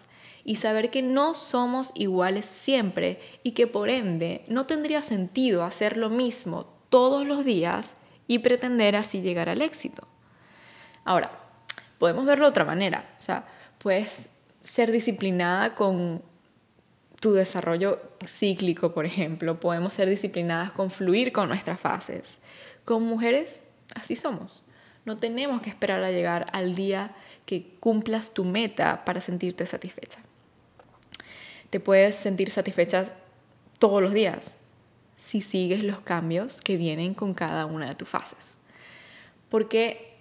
y 0.43 0.57
saber 0.57 0.91
que 0.91 1.01
no 1.01 1.35
somos 1.35 1.93
iguales 1.95 2.43
siempre 2.43 3.21
y 3.41 3.51
que 3.51 3.65
por 3.65 3.89
ende 3.89 4.43
no 4.49 4.65
tendría 4.65 5.01
sentido 5.01 5.63
hacer 5.63 5.95
lo 5.95 6.09
mismo 6.09 6.65
todos 6.89 7.25
los 7.25 7.45
días 7.45 7.95
y 8.27 8.39
pretender 8.39 8.97
así 8.97 9.21
llegar 9.21 9.47
al 9.47 9.61
éxito. 9.61 10.05
Ahora, 11.05 11.31
podemos 11.97 12.25
verlo 12.25 12.43
de 12.43 12.49
otra 12.49 12.65
manera. 12.65 13.05
O 13.17 13.21
sea, 13.21 13.47
pues 13.77 14.27
ser 14.61 14.91
disciplinada 14.91 15.75
con 15.75 16.21
tu 17.19 17.33
desarrollo 17.33 18.01
cíclico, 18.25 18.93
por 18.93 19.05
ejemplo. 19.05 19.59
Podemos 19.59 19.93
ser 19.93 20.09
disciplinadas 20.09 20.71
con 20.71 20.89
fluir 20.89 21.31
con 21.31 21.49
nuestras 21.49 21.79
fases. 21.79 22.39
Con 22.85 23.03
mujeres, 23.03 23.61
así 23.95 24.15
somos. 24.15 24.63
No 25.05 25.17
tenemos 25.17 25.61
que 25.61 25.69
esperar 25.69 26.03
a 26.03 26.11
llegar 26.11 26.47
al 26.53 26.75
día 26.75 27.15
que 27.45 27.75
cumplas 27.79 28.33
tu 28.33 28.45
meta 28.45 29.03
para 29.05 29.21
sentirte 29.21 29.65
satisfecha. 29.65 30.19
Te 31.69 31.79
puedes 31.79 32.15
sentir 32.15 32.51
satisfecha 32.51 33.13
todos 33.79 34.01
los 34.01 34.13
días 34.13 34.59
si 35.17 35.41
sigues 35.41 35.83
los 35.83 35.99
cambios 35.99 36.61
que 36.61 36.77
vienen 36.77 37.13
con 37.13 37.33
cada 37.33 37.65
una 37.65 37.87
de 37.87 37.95
tus 37.95 38.09
fases. 38.09 38.55
Porque 39.49 40.17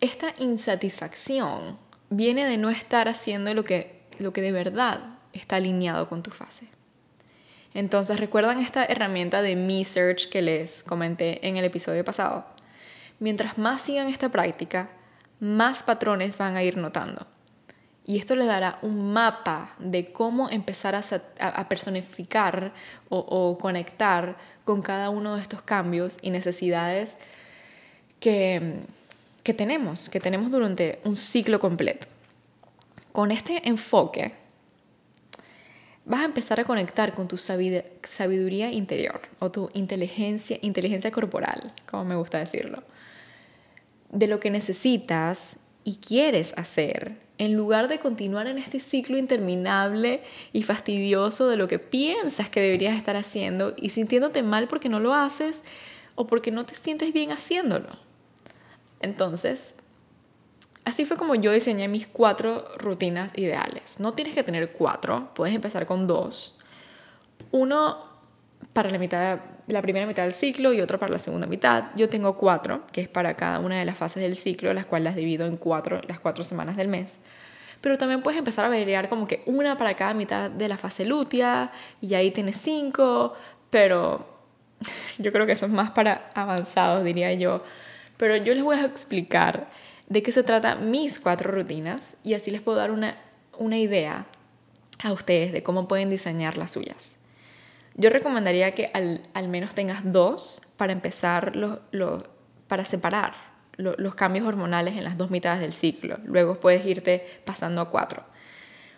esta 0.00 0.34
insatisfacción 0.38 1.78
viene 2.16 2.46
de 2.46 2.58
no 2.58 2.70
estar 2.70 3.08
haciendo 3.08 3.52
lo 3.54 3.64
que, 3.64 4.00
lo 4.18 4.32
que 4.32 4.40
de 4.40 4.52
verdad 4.52 5.00
está 5.32 5.56
alineado 5.56 6.08
con 6.08 6.22
tu 6.22 6.30
fase. 6.30 6.68
Entonces, 7.74 8.20
¿recuerdan 8.20 8.60
esta 8.60 8.84
herramienta 8.84 9.42
de 9.42 9.56
Me 9.56 9.82
Search 9.82 10.28
que 10.28 10.42
les 10.42 10.84
comenté 10.84 11.46
en 11.46 11.56
el 11.56 11.64
episodio 11.64 12.04
pasado? 12.04 12.46
Mientras 13.18 13.58
más 13.58 13.82
sigan 13.82 14.08
esta 14.08 14.28
práctica, 14.28 14.90
más 15.40 15.82
patrones 15.82 16.38
van 16.38 16.56
a 16.56 16.62
ir 16.62 16.76
notando. 16.76 17.26
Y 18.06 18.18
esto 18.18 18.36
les 18.36 18.46
dará 18.46 18.78
un 18.82 19.12
mapa 19.12 19.74
de 19.78 20.12
cómo 20.12 20.50
empezar 20.50 20.94
a, 20.94 21.68
personificar 21.68 22.72
o, 23.08 23.18
o, 23.18 23.58
conectar 23.58 24.36
con 24.64 24.82
cada 24.82 25.08
uno 25.08 25.34
de 25.34 25.42
estos 25.42 25.62
cambios 25.62 26.14
y 26.20 26.30
necesidades 26.30 27.16
que, 28.20 28.84
que 29.44 29.54
tenemos, 29.54 30.08
que 30.08 30.18
tenemos 30.18 30.50
durante 30.50 30.98
un 31.04 31.14
ciclo 31.14 31.60
completo. 31.60 32.08
Con 33.12 33.30
este 33.30 33.68
enfoque, 33.68 34.32
vas 36.04 36.22
a 36.22 36.24
empezar 36.24 36.58
a 36.58 36.64
conectar 36.64 37.14
con 37.14 37.28
tu 37.28 37.36
sabiduría 37.36 38.72
interior 38.72 39.20
o 39.38 39.50
tu 39.50 39.70
inteligencia, 39.74 40.58
inteligencia 40.62 41.12
corporal, 41.12 41.72
como 41.88 42.04
me 42.04 42.16
gusta 42.16 42.38
decirlo, 42.38 42.82
de 44.10 44.26
lo 44.26 44.40
que 44.40 44.50
necesitas 44.50 45.56
y 45.84 45.96
quieres 45.96 46.54
hacer, 46.56 47.18
en 47.36 47.54
lugar 47.54 47.88
de 47.88 47.98
continuar 47.98 48.46
en 48.46 48.58
este 48.58 48.80
ciclo 48.80 49.18
interminable 49.18 50.22
y 50.52 50.62
fastidioso 50.62 51.48
de 51.48 51.56
lo 51.56 51.68
que 51.68 51.78
piensas 51.78 52.48
que 52.48 52.60
deberías 52.60 52.96
estar 52.96 53.16
haciendo 53.16 53.74
y 53.76 53.90
sintiéndote 53.90 54.42
mal 54.42 54.68
porque 54.68 54.88
no 54.88 55.00
lo 55.00 55.12
haces 55.12 55.62
o 56.14 56.26
porque 56.26 56.50
no 56.50 56.64
te 56.64 56.74
sientes 56.74 57.12
bien 57.12 57.30
haciéndolo. 57.30 58.04
Entonces, 59.04 59.74
así 60.86 61.04
fue 61.04 61.18
como 61.18 61.34
yo 61.34 61.52
diseñé 61.52 61.88
mis 61.88 62.06
cuatro 62.06 62.66
rutinas 62.78 63.30
ideales. 63.36 64.00
No 64.00 64.14
tienes 64.14 64.34
que 64.34 64.42
tener 64.42 64.72
cuatro, 64.72 65.28
puedes 65.34 65.54
empezar 65.54 65.84
con 65.84 66.06
dos. 66.06 66.56
Uno 67.50 67.98
para 68.72 68.88
la, 68.88 68.98
mitad, 68.98 69.40
la 69.66 69.82
primera 69.82 70.06
mitad 70.06 70.22
del 70.22 70.32
ciclo 70.32 70.72
y 70.72 70.80
otro 70.80 70.98
para 70.98 71.12
la 71.12 71.18
segunda 71.18 71.46
mitad. 71.46 71.84
Yo 71.96 72.08
tengo 72.08 72.38
cuatro, 72.38 72.86
que 72.92 73.02
es 73.02 73.08
para 73.08 73.34
cada 73.34 73.58
una 73.60 73.78
de 73.78 73.84
las 73.84 73.98
fases 73.98 74.22
del 74.22 74.36
ciclo, 74.36 74.72
las 74.72 74.86
cuales 74.86 75.04
las 75.04 75.16
divido 75.16 75.46
en 75.46 75.58
cuatro, 75.58 76.00
las 76.08 76.18
cuatro 76.18 76.42
semanas 76.42 76.76
del 76.76 76.88
mes. 76.88 77.20
pero 77.82 77.98
también 77.98 78.22
puedes 78.22 78.38
empezar 78.38 78.64
a 78.64 78.68
variar 78.70 79.10
como 79.10 79.26
que 79.26 79.42
una 79.44 79.76
para 79.76 79.92
cada 79.92 80.14
mitad 80.14 80.50
de 80.50 80.68
la 80.68 80.78
fase 80.78 81.04
lútea 81.04 81.70
y 82.00 82.14
ahí 82.14 82.30
tienes 82.30 82.56
cinco, 82.56 83.34
pero 83.68 84.26
yo 85.18 85.30
creo 85.30 85.44
que 85.44 85.52
eso 85.52 85.66
es 85.66 85.72
más 85.72 85.90
para 85.90 86.30
avanzados, 86.34 87.04
diría 87.04 87.34
yo. 87.34 87.62
Pero 88.16 88.36
yo 88.36 88.54
les 88.54 88.62
voy 88.62 88.76
a 88.76 88.84
explicar 88.84 89.68
de 90.08 90.22
qué 90.22 90.32
se 90.32 90.42
trata 90.42 90.74
mis 90.74 91.18
cuatro 91.18 91.50
rutinas 91.50 92.16
y 92.22 92.34
así 92.34 92.50
les 92.50 92.60
puedo 92.60 92.78
dar 92.78 92.90
una, 92.90 93.16
una 93.58 93.78
idea 93.78 94.26
a 95.02 95.12
ustedes 95.12 95.52
de 95.52 95.62
cómo 95.62 95.88
pueden 95.88 96.10
diseñar 96.10 96.56
las 96.56 96.72
suyas. 96.72 97.18
Yo 97.96 98.10
recomendaría 98.10 98.74
que 98.74 98.90
al, 98.92 99.22
al 99.34 99.48
menos 99.48 99.74
tengas 99.74 100.12
dos 100.12 100.60
para 100.76 100.92
empezar, 100.92 101.54
los, 101.56 101.78
los, 101.92 102.24
para 102.66 102.84
separar 102.84 103.34
los 103.76 104.14
cambios 104.14 104.46
hormonales 104.46 104.96
en 104.96 105.04
las 105.04 105.18
dos 105.18 105.30
mitades 105.30 105.60
del 105.60 105.72
ciclo. 105.72 106.18
Luego 106.24 106.60
puedes 106.60 106.86
irte 106.86 107.40
pasando 107.44 107.80
a 107.80 107.90
cuatro. 107.90 108.22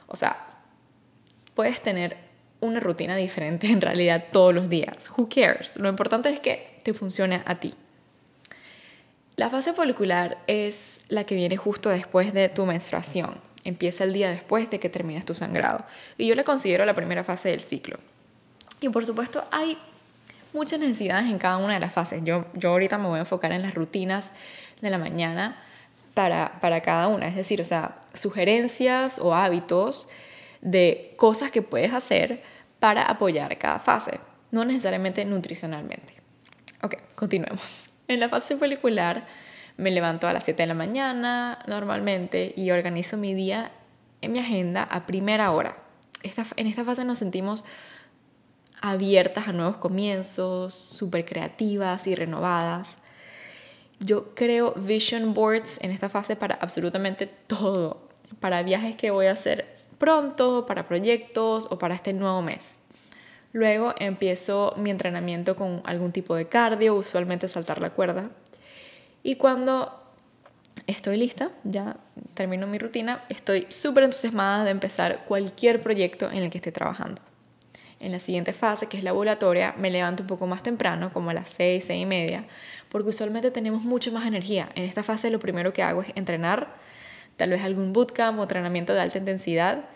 O 0.06 0.16
sea, 0.16 0.37
puedes 1.54 1.80
tener 1.80 2.16
una 2.61 2.80
rutina 2.80 3.16
diferente 3.16 3.68
en 3.68 3.80
realidad 3.80 4.25
todos 4.32 4.54
los 4.54 4.68
días. 4.68 5.11
Who 5.16 5.28
cares? 5.28 5.76
Lo 5.76 5.88
importante 5.88 6.28
es 6.28 6.40
que 6.40 6.78
te 6.82 6.92
funcione 6.94 7.42
a 7.44 7.54
ti. 7.56 7.75
La 9.36 9.50
fase 9.50 9.74
folicular 9.74 10.38
es 10.46 11.00
la 11.08 11.24
que 11.24 11.34
viene 11.34 11.58
justo 11.58 11.90
después 11.90 12.32
de 12.32 12.48
tu 12.48 12.64
menstruación. 12.64 13.34
Empieza 13.64 14.04
el 14.04 14.14
día 14.14 14.30
después 14.30 14.70
de 14.70 14.80
que 14.80 14.88
terminas 14.88 15.26
tu 15.26 15.34
sangrado. 15.34 15.84
Y 16.16 16.26
yo 16.26 16.34
la 16.34 16.42
considero 16.42 16.86
la 16.86 16.94
primera 16.94 17.22
fase 17.22 17.50
del 17.50 17.60
ciclo. 17.60 17.98
Y 18.80 18.88
por 18.88 19.04
supuesto 19.04 19.44
hay 19.50 19.76
muchas 20.54 20.80
necesidades 20.80 21.26
en 21.26 21.38
cada 21.38 21.58
una 21.58 21.74
de 21.74 21.80
las 21.80 21.92
fases. 21.92 22.22
Yo, 22.24 22.46
yo 22.54 22.70
ahorita 22.70 22.96
me 22.96 23.08
voy 23.08 23.18
a 23.18 23.20
enfocar 23.20 23.52
en 23.52 23.60
las 23.60 23.74
rutinas 23.74 24.30
de 24.80 24.88
la 24.88 24.96
mañana 24.96 25.62
para, 26.14 26.52
para 26.62 26.80
cada 26.80 27.08
una. 27.08 27.28
Es 27.28 27.36
decir, 27.36 27.60
o 27.60 27.64
sea, 27.64 28.00
sugerencias 28.14 29.18
o 29.18 29.34
hábitos 29.34 30.08
de 30.62 31.12
cosas 31.18 31.50
que 31.50 31.60
puedes 31.60 31.92
hacer 31.92 32.42
para 32.80 33.02
apoyar 33.02 33.58
cada 33.58 33.80
fase, 33.80 34.18
no 34.50 34.64
necesariamente 34.64 35.26
nutricionalmente. 35.26 36.14
Ok, 36.82 36.94
continuemos. 37.14 37.95
En 38.08 38.20
la 38.20 38.28
fase 38.28 38.56
folicular 38.56 39.26
me 39.76 39.90
levanto 39.90 40.26
a 40.28 40.32
las 40.32 40.44
7 40.44 40.62
de 40.62 40.66
la 40.66 40.75
mañana 40.75 41.58
normalmente 41.66 42.54
y 42.56 42.70
organizo 42.70 43.16
mi 43.16 43.34
día 43.34 43.72
en 44.22 44.32
mi 44.32 44.38
agenda 44.38 44.84
a 44.84 45.06
primera 45.06 45.50
hora. 45.50 45.76
En 46.56 46.66
esta 46.66 46.84
fase 46.84 47.04
nos 47.04 47.18
sentimos 47.18 47.64
abiertas 48.80 49.48
a 49.48 49.52
nuevos 49.52 49.76
comienzos, 49.76 50.75
súper 50.75 51.25
creativas 51.25 52.06
y 52.06 52.14
renovadas. 52.14 52.96
Yo 54.00 54.34
creo 54.34 54.72
vision 54.75 55.34
boards 55.34 55.78
en 55.82 55.90
esta 55.90 56.08
fase 56.08 56.36
para 56.36 56.56
absolutamente 56.56 57.26
todo, 57.26 58.08
para 58.40 58.62
viajes 58.62 58.96
que 58.96 59.10
voy 59.10 59.26
a 59.26 59.32
hacer 59.32 59.76
pronto, 59.98 60.66
para 60.66 60.86
proyectos 60.86 61.68
o 61.70 61.78
para 61.78 61.94
este 61.94 62.12
nuevo 62.12 62.42
mes. 62.42 62.75
Luego 63.56 63.94
empiezo 63.98 64.75
mi 64.76 64.90
entrenamiento 64.90 65.56
con 65.56 65.80
algún 65.84 66.12
tipo 66.12 66.34
de 66.34 66.46
cardio, 66.46 66.94
usualmente 66.94 67.48
saltar 67.48 67.80
la 67.80 67.88
cuerda. 67.88 68.28
Y 69.22 69.36
cuando 69.36 69.98
estoy 70.86 71.16
lista, 71.16 71.48
ya 71.64 71.96
termino 72.34 72.66
mi 72.66 72.76
rutina, 72.76 73.25
estoy 73.30 73.66
súper 73.70 74.04
entusiasmada 74.04 74.62
de 74.64 74.72
empezar 74.72 75.25
cualquier 75.26 75.82
proyecto 75.82 76.30
en 76.30 76.42
el 76.42 76.50
que 76.50 76.58
esté 76.58 76.70
trabajando. 76.70 77.22
En 77.98 78.12
la 78.12 78.18
siguiente 78.18 78.52
fase, 78.52 78.88
que 78.88 78.98
es 78.98 79.04
laboratoria, 79.04 79.75
me 79.78 79.90
levanto 79.90 80.25
un 80.25 80.26
poco 80.26 80.46
más 80.46 80.62
temprano, 80.62 81.10
como 81.14 81.30
a 81.30 81.32
las 81.32 81.48
6, 81.48 81.82
6 81.86 82.02
y 82.02 82.04
media, 82.04 82.44
porque 82.90 83.08
usualmente 83.08 83.50
tenemos 83.50 83.84
mucho 83.84 84.12
más 84.12 84.26
energía. 84.26 84.68
En 84.75 84.84
esta 84.84 85.02
fase 85.02 85.30
lo 85.30 85.38
primero 85.38 85.72
que 85.72 85.82
hago 85.82 86.02
es 86.02 86.12
entrenar, 86.14 86.75
tal 87.38 87.48
vez 87.48 87.64
algún 87.64 87.94
bootcamp 87.94 88.38
o 88.38 88.42
entrenamiento 88.42 88.92
de 88.92 89.00
alta 89.00 89.16
intensidad 89.16 89.86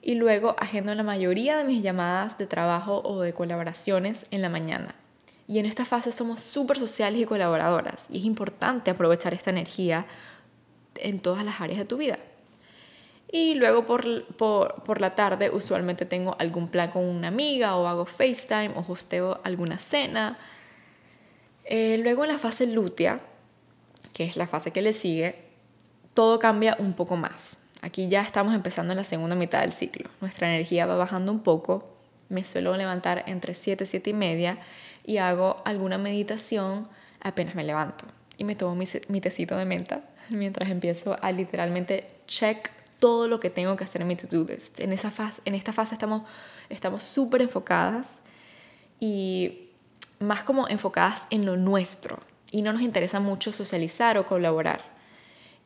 y 0.00 0.14
luego 0.14 0.54
agendo 0.58 0.94
la 0.94 1.02
mayoría 1.02 1.56
de 1.56 1.64
mis 1.64 1.82
llamadas 1.82 2.38
de 2.38 2.46
trabajo 2.46 3.02
o 3.04 3.20
de 3.20 3.32
colaboraciones 3.32 4.26
en 4.30 4.42
la 4.42 4.48
mañana. 4.48 4.94
Y 5.46 5.58
en 5.58 5.66
esta 5.66 5.84
fase 5.84 6.12
somos 6.12 6.40
súper 6.40 6.78
sociales 6.78 7.20
y 7.20 7.24
colaboradoras 7.24 8.06
y 8.10 8.18
es 8.18 8.24
importante 8.24 8.90
aprovechar 8.90 9.34
esta 9.34 9.50
energía 9.50 10.06
en 10.96 11.20
todas 11.20 11.44
las 11.44 11.60
áreas 11.60 11.78
de 11.78 11.84
tu 11.84 11.96
vida. 11.96 12.18
Y 13.30 13.54
luego 13.54 13.86
por, 13.86 14.24
por, 14.36 14.82
por, 14.84 15.00
la 15.00 15.14
tarde 15.14 15.50
usualmente 15.50 16.06
tengo 16.06 16.36
algún 16.38 16.68
plan 16.68 16.90
con 16.90 17.04
una 17.04 17.28
amiga 17.28 17.76
o 17.76 17.86
hago 17.86 18.06
FaceTime 18.06 18.72
o 18.76 18.84
hosteo 18.86 19.40
alguna 19.44 19.78
cena. 19.78 20.38
Eh, 21.64 21.98
luego 22.02 22.24
en 22.24 22.32
la 22.32 22.38
fase 22.38 22.66
lútea, 22.66 23.20
que 24.14 24.24
es 24.24 24.36
la 24.36 24.46
fase 24.46 24.70
que 24.70 24.80
le 24.80 24.94
sigue, 24.94 25.44
todo 26.14 26.38
cambia 26.38 26.76
un 26.78 26.94
poco 26.94 27.16
más. 27.16 27.58
Aquí 27.80 28.08
ya 28.08 28.22
estamos 28.22 28.54
empezando 28.54 28.92
en 28.92 28.96
la 28.96 29.04
segunda 29.04 29.36
mitad 29.36 29.60
del 29.60 29.72
ciclo. 29.72 30.10
Nuestra 30.20 30.48
energía 30.48 30.86
va 30.86 30.96
bajando 30.96 31.32
un 31.32 31.40
poco. 31.40 31.96
Me 32.28 32.44
suelo 32.44 32.76
levantar 32.76 33.24
entre 33.26 33.54
7 33.54 33.84
y 33.84 33.86
7 33.86 34.10
y 34.10 34.12
media 34.12 34.58
y 35.04 35.18
hago 35.18 35.62
alguna 35.64 35.96
meditación 35.98 36.88
apenas 37.20 37.54
me 37.54 37.64
levanto. 37.64 38.04
Y 38.36 38.44
me 38.44 38.54
tomo 38.54 38.74
mi, 38.74 38.86
mi 39.08 39.20
tecito 39.20 39.56
de 39.56 39.64
menta 39.64 40.02
mientras 40.28 40.70
empiezo 40.70 41.16
a 41.20 41.32
literalmente 41.32 42.06
check 42.26 42.70
todo 42.98 43.28
lo 43.28 43.40
que 43.40 43.50
tengo 43.50 43.76
que 43.76 43.84
hacer 43.84 44.02
en 44.02 44.08
mi 44.08 44.16
to-do 44.16 44.44
list. 44.44 44.80
En, 44.80 44.92
esa 44.92 45.10
fase, 45.10 45.40
en 45.44 45.54
esta 45.54 45.72
fase 45.72 45.94
estamos 45.94 46.22
estamos 46.68 47.02
súper 47.02 47.42
enfocadas 47.42 48.20
y 49.00 49.70
más 50.20 50.42
como 50.42 50.68
enfocadas 50.68 51.22
en 51.30 51.46
lo 51.46 51.56
nuestro. 51.56 52.20
Y 52.50 52.62
no 52.62 52.72
nos 52.72 52.82
interesa 52.82 53.20
mucho 53.20 53.52
socializar 53.52 54.18
o 54.18 54.26
colaborar. 54.26 54.82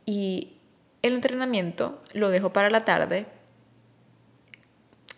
Y 0.04 0.58
el 1.02 1.14
entrenamiento 1.14 2.00
lo 2.12 2.30
dejo 2.30 2.52
para 2.52 2.70
la 2.70 2.84
tarde, 2.84 3.26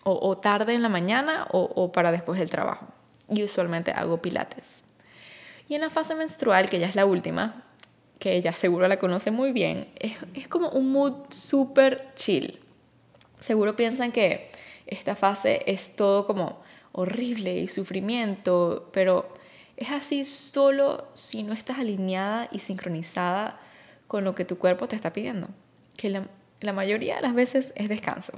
o, 0.07 0.37
tarde 0.37 0.75
en 0.75 0.83
la 0.83 0.91
mañana 0.91 1.47
o, 1.51 1.91
para 1.93 2.13
después 2.13 2.39
del 2.39 2.51
trabajo. 2.51 2.87
Y 3.29 3.43
usualmente 3.43 3.91
hago 3.91 4.21
pilates. 4.21 4.85
Y 5.67 5.77
en 5.77 5.81
la 5.81 5.89
fase 5.89 6.15
menstrual, 6.15 6.69
que 6.69 6.79
ya 6.79 6.87
es 6.87 6.95
la 6.95 7.07
última, 7.07 7.65
que 8.19 8.37
ella 8.37 8.53
seguro 8.53 8.87
la 8.87 8.99
conoce 8.99 9.31
muy 9.31 9.53
bien, 9.53 9.89
es, 9.99 10.17
es 10.35 10.47
como 10.47 10.69
un 10.69 10.93
mood 10.93 11.15
súper 11.31 12.13
chill. 12.15 12.61
Seguro 13.41 13.77
piensan 13.77 14.13
que 14.13 14.51
esta 14.87 15.15
fase 15.15 15.63
es 15.67 15.97
todo 15.97 16.27
como 16.27 16.61
horrible 16.93 17.57
y 17.57 17.69
sufrimiento, 17.69 18.91
pero 18.93 19.35
es 19.77 19.91
así 19.91 20.25
solo 20.25 21.09
si 21.15 21.43
no 21.43 21.53
estás 21.53 21.79
alineada 21.79 22.49
y 22.53 22.61
sincronizada 22.61 23.59
con 24.07 24.25
lo 24.25 24.35
que 24.35 24.45
tu 24.45 24.59
cuerpo 24.59 24.87
te 24.87 24.95
está 24.95 25.13
pidiendo, 25.13 25.49
que 25.97 26.11
la, 26.11 26.73
mayoría 26.73 27.17
de 27.17 27.23
las 27.23 27.35
veces 27.35 27.73
es 27.77 27.89
descanso. 27.89 28.33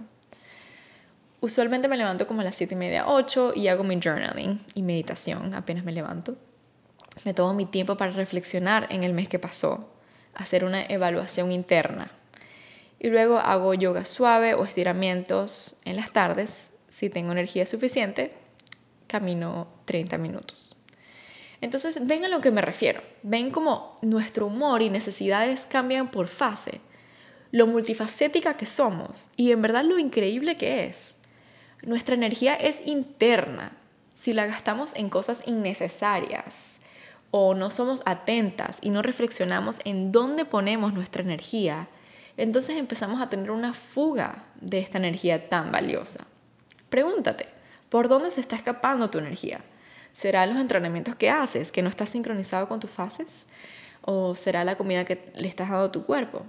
Usualmente 1.41 1.89
me 1.89 1.97
levanto 1.97 2.27
como 2.27 2.41
a 2.41 2.45
las 2.45 2.55
7 2.55 2.75
y 2.75 2.77
media, 2.77 3.07
8 3.07 3.53
y 3.55 3.69
hago 3.69 3.85
mi 3.85 4.01
journaling 4.01 4.61
y 4.75 4.83
meditación 4.83 5.55
apenas 5.55 5.85
me 5.85 5.93
levanto. 5.93 6.37
Me 7.25 7.35
tomo 7.35 7.55
mi 7.55 7.67
tiempo 7.67 7.97
para 7.97 8.13
reflexionar 8.13 8.87
en 8.91 9.05
el 9.05 9.13
mes 9.13 9.29
que 9.29 9.39
pasó, 9.39 9.93
hacer 10.35 10.65
una 10.65 10.85
evaluación 10.85 11.53
interna. 11.53 12.11
Y 12.99 13.09
luego 13.09 13.39
hago 13.39 13.75
yoga 13.75 14.05
suave 14.05 14.55
o 14.55 14.65
estiramientos 14.65 15.79
en 15.85 15.97
las 15.97 16.13
tardes. 16.13 16.71
Si 16.89 17.11
tengo 17.11 17.33
energía 17.33 17.67
suficiente, 17.67 18.33
camino 19.07 19.69
30 19.85 20.19
minutos. 20.19 20.77
Entonces, 21.61 22.07
ven 22.07 22.25
a 22.25 22.29
lo 22.29 22.41
que 22.41 22.51
me 22.51 22.61
refiero. 22.61 23.03
Ven 23.23 23.51
cómo 23.51 23.97
nuestro 24.03 24.47
humor 24.47 24.83
y 24.83 24.91
necesidades 24.91 25.67
cambian 25.69 26.11
por 26.11 26.29
fase, 26.29 26.81
lo 27.53 27.67
multifacética 27.67 28.55
que 28.55 28.67
somos 28.67 29.29
y 29.37 29.53
en 29.53 29.63
verdad 29.63 29.85
lo 29.85 29.99
increíble 29.99 30.57
que 30.57 30.87
es. 30.87 31.15
Nuestra 31.83 32.15
energía 32.15 32.55
es 32.55 32.79
interna. 32.87 33.73
Si 34.15 34.33
la 34.33 34.47
gastamos 34.47 34.95
en 34.97 35.09
cosas 35.09 35.43
innecesarias 35.47 36.79
o 37.31 37.55
no 37.55 37.71
somos 37.71 38.03
atentas 38.07 38.79
y 38.81 38.91
no 38.91 39.03
reflexionamos 39.03 39.81
en 39.85 40.11
dónde 40.11 40.45
ponemos 40.45 40.95
nuestra 40.95 41.23
energía, 41.23 41.89
entonces 42.37 42.77
empezamos 42.77 43.21
a 43.21 43.29
tener 43.29 43.51
una 43.51 43.73
fuga 43.73 44.45
de 44.61 44.79
esta 44.79 44.99
energía 44.99 45.49
tan 45.49 45.73
valiosa. 45.73 46.27
Pregúntate, 46.91 47.47
¿por 47.89 48.09
dónde 48.09 48.31
se 48.31 48.41
está 48.41 48.57
escapando 48.57 49.11
tu 49.11 49.19
energía? 49.19 49.61
¿Será 50.13 50.47
los 50.47 50.57
entrenamientos 50.57 51.15
que 51.15 51.31
haces, 51.31 51.73
que 51.73 51.83
no 51.83 51.89
estás 51.89 52.09
sincronizado 52.09 52.69
con 52.69 52.81
tus 52.81 52.91
fases? 52.91 53.47
¿O 54.03 54.35
será 54.35 54.65
la 54.65 54.77
comida 54.77 55.05
que 55.05 55.31
le 55.35 55.49
estás 55.49 55.69
dando 55.69 55.87
a 55.87 55.93
tu 55.93 56.05
cuerpo? 56.05 56.47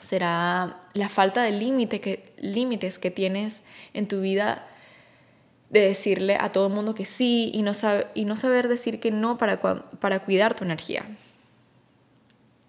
¿Será 0.00 0.80
la 0.94 1.08
falta 1.08 1.42
de 1.42 1.52
límite 1.52 2.00
que, 2.00 2.32
límites 2.38 2.98
que 2.98 3.10
tienes 3.10 3.62
en 3.94 4.08
tu 4.08 4.20
vida 4.20 4.66
de 5.68 5.80
decirle 5.80 6.36
a 6.40 6.50
todo 6.52 6.66
el 6.66 6.72
mundo 6.72 6.94
que 6.94 7.04
sí 7.04 7.50
y 7.54 7.62
no, 7.62 7.72
y 8.14 8.24
no 8.24 8.36
saber 8.36 8.68
decir 8.68 8.98
que 8.98 9.10
no 9.10 9.38
para, 9.38 9.60
para 9.60 10.20
cuidar 10.24 10.54
tu 10.54 10.64
energía? 10.64 11.04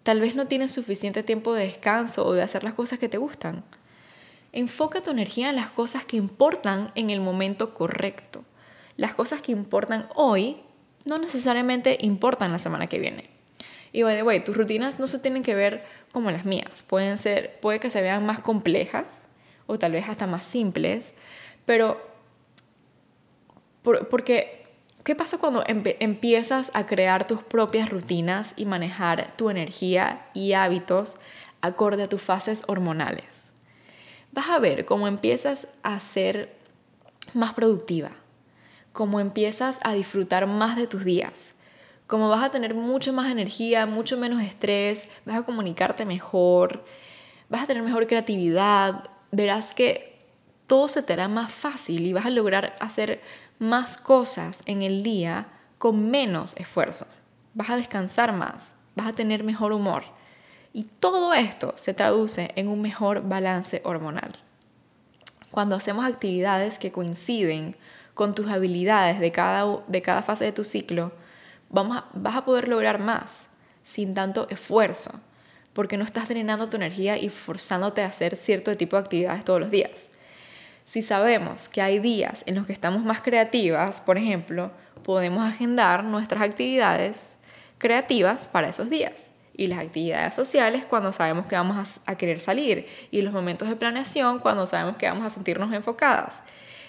Tal 0.04 0.20
vez 0.20 0.36
no 0.36 0.48
tienes 0.48 0.72
suficiente 0.72 1.24
tiempo 1.24 1.54
de 1.54 1.65
descanso 1.65 2.26
o 2.26 2.34
de 2.34 2.41
hacer 2.41 2.63
las 2.63 2.74
cosas 2.74 3.00
que 3.00 3.10
te 3.10 3.17
gustan. 3.17 3.63
Enfoca 4.52 5.02
tu 5.02 5.12
energía 5.12 5.50
en 5.50 5.56
las 5.56 5.70
cosas 5.70 6.06
que 6.06 6.17
importan 6.17 6.91
en 6.96 7.10
el 7.10 7.22
momento 7.22 7.74
correcto 7.74 8.44
las 9.02 9.15
cosas 9.15 9.41
que 9.41 9.52
importan 9.52 10.08
hoy 10.15 10.58
no 11.06 11.17
necesariamente 11.17 11.98
importan 12.02 12.52
la 12.52 12.60
semana 12.60 12.86
que 12.86 13.00
viene. 13.00 13.30
Y 13.91 14.04
by 14.04 14.15
the 14.15 14.23
way, 14.23 14.43
tus 14.43 14.56
rutinas 14.56 14.99
no 14.99 15.08
se 15.08 15.19
tienen 15.19 15.43
que 15.43 15.56
ver 15.56 15.84
como 16.12 16.32
las 16.32 16.45
mías. 16.45 16.84
Pueden 16.88 17.17
ser, 17.17 17.60
puede 17.60 17.80
que 17.80 17.89
se 17.89 18.01
vean 18.01 18.25
más 18.25 18.39
complejas 18.39 19.23
o 19.67 19.77
tal 19.77 19.91
vez 19.91 20.08
hasta 20.10 20.27
más 20.27 20.43
simples, 20.43 21.13
pero 21.65 22.10
porque 24.10 24.65
¿qué 25.04 25.15
pasa 25.15 25.38
cuando 25.38 25.63
empiezas 25.65 26.71
a 26.73 26.86
crear 26.86 27.25
tus 27.25 27.41
propias 27.41 27.89
rutinas 27.89 28.54
y 28.56 28.65
manejar 28.65 29.36
tu 29.38 29.49
energía 29.49 30.21
y 30.34 30.54
hábitos 30.54 31.17
acorde 31.62 32.04
a 32.04 32.10
tus 32.10 32.21
fases 32.21 32.63
hormonales? 32.67 33.51
Vas 34.32 34.49
a 34.49 34.60
ver 34.60 34.86
cómo 34.86 35.08
empiezas 35.08 35.67
a 35.84 35.99
ser 35.99 36.56
más 37.34 37.54
productiva, 37.54 38.12
cómo 38.93 39.19
empiezas 39.19 39.80
a 39.84 39.93
disfrutar 39.93 40.47
más 40.47 40.75
de 40.75 40.88
tus 40.88 41.04
días, 41.04 41.54
como 42.12 42.28
vas 42.28 42.43
a 42.43 42.50
tener 42.50 42.74
mucho 42.74 43.13
más 43.13 43.32
energía, 43.32 43.86
mucho 43.86 44.17
menos 44.17 44.43
estrés, 44.43 45.08
vas 45.26 45.38
a 45.38 45.43
comunicarte 45.43 46.04
mejor, 46.04 46.84
vas 47.47 47.63
a 47.63 47.67
tener 47.67 47.82
mejor 47.84 48.06
creatividad, 48.06 49.06
verás 49.32 49.74
que 49.74 50.19
todo 50.67 50.89
se 50.89 51.04
te 51.04 51.13
hará 51.13 51.30
más 51.30 51.54
fácil 51.54 52.06
y 52.06 52.12
vas 52.12 52.26
a 52.26 52.30
lograr 52.30 52.76
hacer 52.82 53.21
más 53.60 53.95
cosas 53.95 54.60
en 54.65 54.82
el 54.82 55.04
día 55.04 55.47
con 55.78 56.12
menos 56.12 56.54
esfuerzo. 56.58 57.08
Vas 57.54 57.69
a 57.69 57.78
descansar 57.78 58.34
más, 58.34 58.74
vas 58.93 59.08
a 59.08 59.13
tener 59.13 59.45
mejor 59.45 59.71
humor. 59.71 60.04
Y 60.74 60.84
todo 61.00 61.34
esto 61.34 61.71
se 61.78 61.93
traduce 61.93 62.52
en 62.58 62.67
un 62.67 62.82
mejor 62.82 63.26
balance 63.26 63.82
hormonal. 63.86 64.34
Cuando 65.50 65.78
hacemos 65.78 66.04
actividades 66.04 66.78
que 66.78 66.91
coinciden 66.91 67.78
con 68.15 68.36
tus 68.36 68.50
habilidades 68.50 69.21
de 69.21 69.32
cada, 69.32 69.80
de 69.88 70.02
cada 70.02 70.24
fase 70.24 70.43
de 70.43 70.52
tu 70.52 70.65
ciclo, 70.65 71.13
vas 71.72 72.36
a 72.36 72.46
poder 72.46 72.68
lograr 72.68 73.00
más 73.00 73.48
sin 73.84 74.14
tanto 74.14 74.48
esfuerzo, 74.50 75.12
porque 75.74 75.98
no 75.98 76.04
estás 76.04 76.30
drenando 76.30 76.68
tu 76.68 76.78
energía 76.78 77.18
y 77.18 77.30
forzándote 77.30 78.04
a 78.04 78.08
hacer 78.08 78.38
cierto 78.38 78.76
tipo 78.76 78.96
de 78.96 79.04
actividades 79.04 79.46
todos 79.46 79.60
los 79.60 79.72
días. 79.72 80.10
Si 80.86 81.02
sabemos 81.02 81.70
que 81.70 81.82
hay 81.82 82.00
días 82.00 82.44
en 82.46 82.56
los 82.56 82.66
que 82.66 82.74
estamos 82.74 83.06
más 83.06 83.22
creativas, 83.22 84.02
por 84.02 84.18
ejemplo, 84.18 84.72
podemos 85.04 85.44
agendar 85.44 86.04
nuestras 86.04 86.42
actividades 86.42 87.38
creativas 87.78 88.48
para 88.48 88.70
esos 88.70 88.90
días 88.90 89.32
y 89.54 89.68
las 89.68 89.80
actividades 89.80 90.34
sociales 90.34 90.86
cuando 90.86 91.12
sabemos 91.12 91.48
que 91.48 91.56
vamos 91.56 92.00
a, 92.06 92.16
querer 92.16 92.40
salir 92.40 92.88
y 93.12 93.22
los 93.22 93.32
momentos 93.34 93.70
de 93.70 93.76
planeación 93.76 94.40
cuando 94.40 94.66
sabemos 94.66 94.98
que 94.98 95.08
vamos 95.08 95.24
a 95.24 95.30
sentirnos 95.30 95.72
enfocadas. 95.72 96.44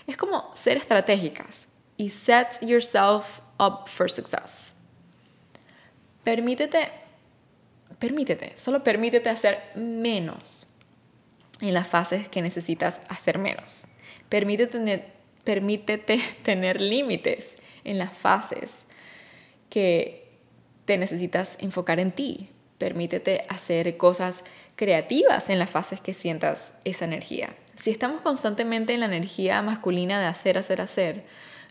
Es 0.07 0.17
como 0.17 0.51
ser 0.55 0.79
estratégicas 0.79 1.69
y 1.97 2.09
set 2.09 2.59
yourself 2.61 3.42
up 3.59 3.89
for 3.89 4.11
success. 4.11 4.75
Permítete, 6.25 6.89
permítete, 7.99 8.53
solo 8.57 8.85
permítete 8.85 9.29
hacer 9.29 9.59
menos 9.75 10.69
en 11.61 11.75
las 11.75 11.89
fases 11.89 12.29
que 12.29 12.43
necesitas 12.43 13.01
hacer 13.09 13.39
menos. 13.39 13.87
Permítete 14.29 14.79
tener, 14.79 15.07
permítete 15.45 16.21
tener 16.43 16.81
límites 16.81 17.57
en 17.85 17.99
las 17.99 18.13
fases 18.13 18.85
que 19.71 20.29
te 20.85 20.99
necesitas 20.99 21.57
enfocar 21.61 22.01
en 22.01 22.13
ti. 22.13 22.51
Permítete 22.79 23.45
hacer 23.49 23.97
cosas 23.97 24.45
creativas 24.77 25.51
en 25.51 25.59
las 25.59 25.71
fases 25.71 26.01
que 26.01 26.15
sientas 26.15 26.75
esa 26.85 27.05
energía. 27.05 27.55
Si 27.77 27.91
estamos 27.91 28.21
constantemente 28.23 28.93
en 28.93 29.01
la 29.01 29.07
energía 29.07 29.63
masculina 29.63 30.21
de 30.21 30.27
hacer, 30.27 30.59
hacer, 30.59 30.81
hacer, 30.81 31.25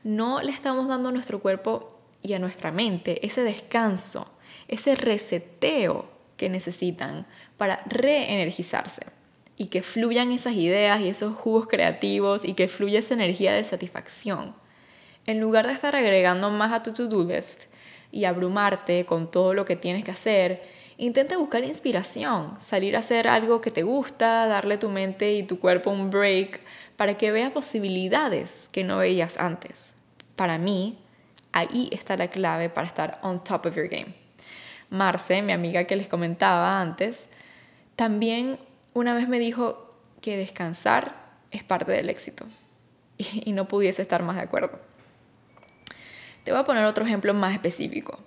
no 0.04 0.42
le 0.42 0.52
estamos 0.52 0.88
dando 0.88 1.10
a 1.10 1.12
nuestro 1.12 1.40
cuerpo 1.40 1.98
y 2.22 2.34
a 2.34 2.40
nuestra 2.40 2.72
mente 2.72 3.26
ese 3.26 3.44
descanso 3.44 4.28
ese 4.72 4.96
reseteo 4.96 6.06
que 6.38 6.50
necesitan 6.50 7.28
para 7.58 7.84
reenergizarse 7.86 9.06
y 9.58 9.68
que 9.68 9.84
fluyan 9.84 10.32
esas 10.32 10.56
ideas 10.56 11.02
y 11.02 11.10
esos 11.10 11.36
jugos 11.36 11.68
creativos 11.68 12.44
y 12.44 12.54
que 12.54 12.68
fluya 12.68 13.00
esa 13.00 13.14
energía 13.14 13.54
de 13.54 13.64
satisfacción. 13.64 14.56
En 15.28 15.40
lugar 15.40 15.68
de 15.68 15.74
estar 15.74 15.96
agregando 15.96 16.50
más 16.50 16.72
a 16.72 16.82
tu 16.82 16.94
to-do 16.94 17.24
list 17.24 17.66
y 18.12 18.26
abrumarte 18.26 19.06
con 19.06 19.30
todo 19.30 19.54
lo 19.54 19.66
que 19.66 19.76
tienes 19.76 20.04
que 20.04 20.12
hacer, 20.12 20.64
intenta 21.02 21.36
buscar 21.36 21.64
inspiración, 21.64 22.54
salir 22.62 22.96
a 22.96 23.00
hacer 23.00 23.28
algo 23.28 23.60
que 23.60 23.72
te 23.72 23.82
gusta, 23.82 24.46
darle 24.46 24.78
tu 24.78 24.88
mente 24.88 25.34
y 25.34 25.42
tu 25.42 25.60
cuerpo 25.60 25.90
un 25.90 26.12
break 26.12 26.62
para 26.96 27.18
que 27.18 27.32
veas 27.32 27.52
posibilidades 27.52 28.70
que 28.72 28.84
no 28.84 29.00
veías 29.00 29.40
antes. 29.40 29.94
Para 30.36 30.60
mí, 30.60 31.00
ahí 31.54 31.90
está 31.92 32.16
la 32.18 32.28
clave 32.28 32.70
para 32.70 32.86
estar 32.86 33.20
on 33.24 33.44
top 33.44 33.66
of 33.66 33.76
your 33.76 33.88
game. 33.88 34.14
Marce, 34.92 35.42
mi 35.42 35.54
amiga 35.54 35.86
que 35.86 35.96
les 35.96 36.08
comentaba 36.08 36.80
antes, 36.80 37.30
también 37.96 38.60
una 38.94 39.16
vez 39.16 39.28
me 39.28 39.40
dijo 39.40 39.96
que 40.22 40.38
descansar 40.38 41.16
es 41.50 41.64
parte 41.64 41.92
del 41.94 42.12
éxito 42.12 42.46
y, 43.18 43.54
no 43.54 43.68
pudiese 43.68 44.04
estar 44.04 44.22
más 44.22 44.36
de 44.36 44.44
acuerdo. 44.44 44.80
Te 46.44 46.52
voy 46.52 46.62
a 46.62 46.64
poner 46.64 46.86
otro 46.86 47.04
ejemplo 47.06 47.34
más 47.34 47.54
específico. 47.54 48.20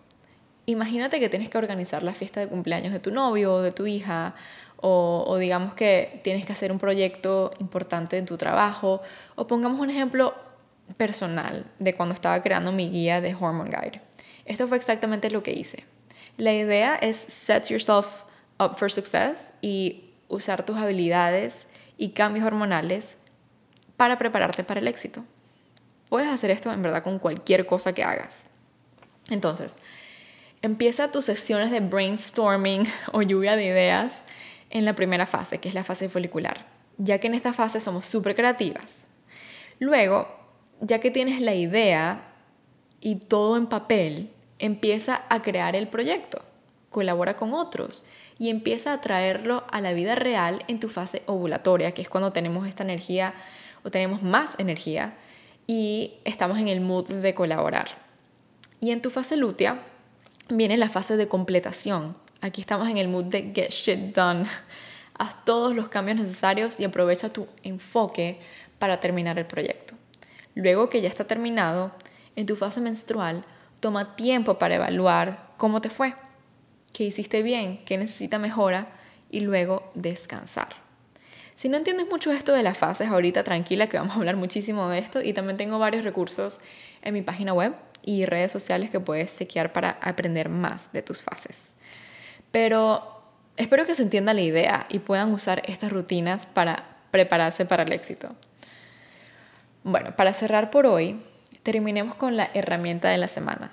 Imagínate 0.66 1.20
que 1.20 1.28
tienes 1.28 1.48
que 1.48 1.58
organizar 1.58 2.02
la 2.02 2.12
fiesta 2.12 2.40
de 2.40 2.48
cumpleaños 2.48 2.92
de 2.92 3.00
tu 3.00 3.10
novio 3.10 3.54
o 3.54 3.62
de 3.62 3.72
tu 3.72 3.86
hija, 3.86 4.34
o, 4.76 5.24
o, 5.26 5.38
digamos 5.38 5.74
que 5.74 6.20
tienes 6.24 6.44
que 6.44 6.52
hacer 6.52 6.72
un 6.72 6.78
proyecto 6.78 7.52
importante 7.58 8.18
en 8.18 8.26
tu 8.26 8.36
trabajo, 8.36 9.00
o 9.34 9.46
pongamos 9.46 9.80
un 9.80 9.90
ejemplo 9.90 10.34
personal 10.96 11.66
de 11.78 11.94
cuando 11.94 12.14
estaba 12.14 12.42
creando 12.42 12.72
mi 12.72 12.90
guía 12.90 13.20
de 13.20 13.34
Hormone 13.34 13.70
Guide. 13.70 14.00
Esto 14.44 14.68
fue 14.68 14.76
exactamente 14.76 15.30
lo 15.30 15.42
que 15.42 15.52
hice. 15.52 15.84
La 16.36 16.52
idea 16.52 16.96
es 16.96 17.16
set 17.16 17.68
yourself 17.68 18.24
up 18.58 18.76
for 18.76 18.90
success 18.90 19.52
y 19.60 20.10
usar 20.28 20.64
tus 20.64 20.76
habilidades 20.76 21.66
y 21.96 22.10
cambios 22.10 22.46
hormonales 22.46 23.16
para 23.96 24.18
prepararte 24.18 24.64
para 24.64 24.80
el 24.80 24.88
éxito. 24.88 25.24
Puedes 26.08 26.28
hacer 26.28 26.50
esto 26.50 26.72
en 26.72 26.82
verdad 26.82 27.02
con 27.02 27.18
cualquier 27.18 27.66
cosa 27.66 27.92
que 27.92 28.04
hagas. 28.04 28.46
Entonces, 29.30 29.74
empieza 30.64 31.12
tus 31.12 31.26
sesiones 31.26 31.70
de 31.70 31.80
brainstorming 31.80 32.84
o 33.12 33.20
lluvia 33.20 33.54
de 33.54 33.66
ideas 33.66 34.22
en 34.70 34.86
la 34.86 34.94
primera 34.94 35.26
fase, 35.26 35.58
que 35.58 35.68
es 35.68 35.74
la 35.74 35.84
fase 35.84 36.08
folicular, 36.08 36.64
ya 36.96 37.18
que 37.18 37.26
en 37.26 37.34
esta 37.34 37.52
fase 37.52 37.80
somos 37.80 38.06
súper 38.06 38.34
creativas. 38.34 39.06
Luego, 39.78 40.26
ya 40.80 41.00
que 41.00 41.10
tienes 41.10 41.42
la 41.42 41.54
idea 41.54 42.22
y 42.98 43.16
todo 43.16 43.58
en 43.58 43.66
papel, 43.66 44.30
empieza 44.58 45.24
a 45.28 45.42
crear 45.42 45.76
el 45.76 45.86
proyecto, 45.86 46.40
colabora 46.88 47.36
con 47.36 47.52
otros 47.52 48.06
y 48.38 48.48
empieza 48.48 48.94
a 48.94 49.02
traerlo 49.02 49.64
a 49.70 49.82
la 49.82 49.92
vida 49.92 50.14
real 50.14 50.64
en 50.66 50.80
tu 50.80 50.88
fase 50.88 51.22
ovulatoria, 51.26 51.92
que 51.92 52.00
es 52.00 52.08
cuando 52.08 52.32
tenemos 52.32 52.66
esta 52.66 52.82
energía 52.82 53.34
o 53.82 53.90
tenemos 53.90 54.22
más 54.22 54.52
energía 54.56 55.14
y 55.66 56.14
estamos 56.24 56.58
en 56.58 56.68
el 56.68 56.80
mood 56.80 57.06
de 57.06 57.34
colaborar. 57.34 57.88
Y 58.80 58.92
en 58.92 59.02
tu 59.02 59.10
fase 59.10 59.36
lútea 59.36 59.82
viene 60.48 60.76
la 60.76 60.88
fase 60.88 61.16
de 61.16 61.28
completación. 61.28 62.16
Aquí 62.40 62.60
estamos 62.60 62.88
en 62.88 62.98
el 62.98 63.08
mood 63.08 63.24
de 63.24 63.52
get 63.54 63.70
shit 63.70 64.14
done. 64.14 64.44
Haz 65.18 65.44
todos 65.44 65.74
los 65.74 65.88
cambios 65.88 66.18
necesarios 66.18 66.80
y 66.80 66.84
aprovecha 66.84 67.32
tu 67.32 67.46
enfoque 67.62 68.38
para 68.78 69.00
terminar 69.00 69.38
el 69.38 69.46
proyecto. 69.46 69.94
Luego 70.54 70.88
que 70.88 71.00
ya 71.00 71.08
está 71.08 71.24
terminado, 71.24 71.92
en 72.36 72.46
tu 72.46 72.56
fase 72.56 72.80
menstrual 72.80 73.44
Toma 73.84 74.16
tiempo 74.16 74.58
para 74.58 74.76
evaluar 74.76 75.50
cómo 75.58 75.82
te 75.82 75.90
fue, 75.90 76.14
qué 76.94 77.04
hiciste 77.04 77.42
bien, 77.42 77.84
qué 77.84 77.98
necesita 77.98 78.38
mejora 78.38 78.88
y 79.30 79.40
luego 79.40 79.90
descansar. 79.94 80.68
Si 81.54 81.68
no 81.68 81.76
entiendes 81.76 82.08
mucho 82.08 82.32
esto 82.32 82.54
de 82.54 82.62
las 82.62 82.78
fases, 82.78 83.08
ahorita 83.08 83.44
tranquila 83.44 83.86
que 83.86 83.98
vamos 83.98 84.14
a 84.14 84.20
hablar 84.20 84.36
muchísimo 84.36 84.88
de 84.88 85.00
esto 85.00 85.20
y 85.20 85.34
también 85.34 85.58
tengo 85.58 85.78
varios 85.78 86.02
recursos 86.02 86.60
en 87.02 87.12
mi 87.12 87.20
página 87.20 87.52
web 87.52 87.74
y 88.04 88.26
redes 88.26 88.52
sociales 88.52 88.90
que 88.90 89.00
puedes 89.00 89.36
chequear 89.36 89.72
para 89.72 89.98
aprender 90.00 90.48
más 90.48 90.92
de 90.92 91.02
tus 91.02 91.22
fases. 91.22 91.74
Pero 92.50 93.22
espero 93.56 93.86
que 93.86 93.94
se 93.94 94.02
entienda 94.02 94.34
la 94.34 94.42
idea 94.42 94.86
y 94.88 94.98
puedan 95.00 95.32
usar 95.32 95.62
estas 95.66 95.92
rutinas 95.92 96.46
para 96.46 96.84
prepararse 97.10 97.64
para 97.64 97.84
el 97.84 97.92
éxito. 97.92 98.34
Bueno, 99.82 100.16
para 100.16 100.32
cerrar 100.32 100.70
por 100.70 100.86
hoy, 100.86 101.18
Terminemos 101.64 102.14
con 102.16 102.36
la 102.36 102.50
herramienta 102.52 103.08
de 103.08 103.16
la 103.16 103.26
semana. 103.26 103.72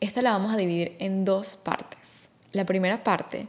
Esta 0.00 0.20
la 0.20 0.32
vamos 0.32 0.52
a 0.52 0.58
dividir 0.58 0.96
en 0.98 1.24
dos 1.24 1.56
partes. 1.56 1.98
La 2.52 2.66
primera 2.66 3.02
parte 3.02 3.48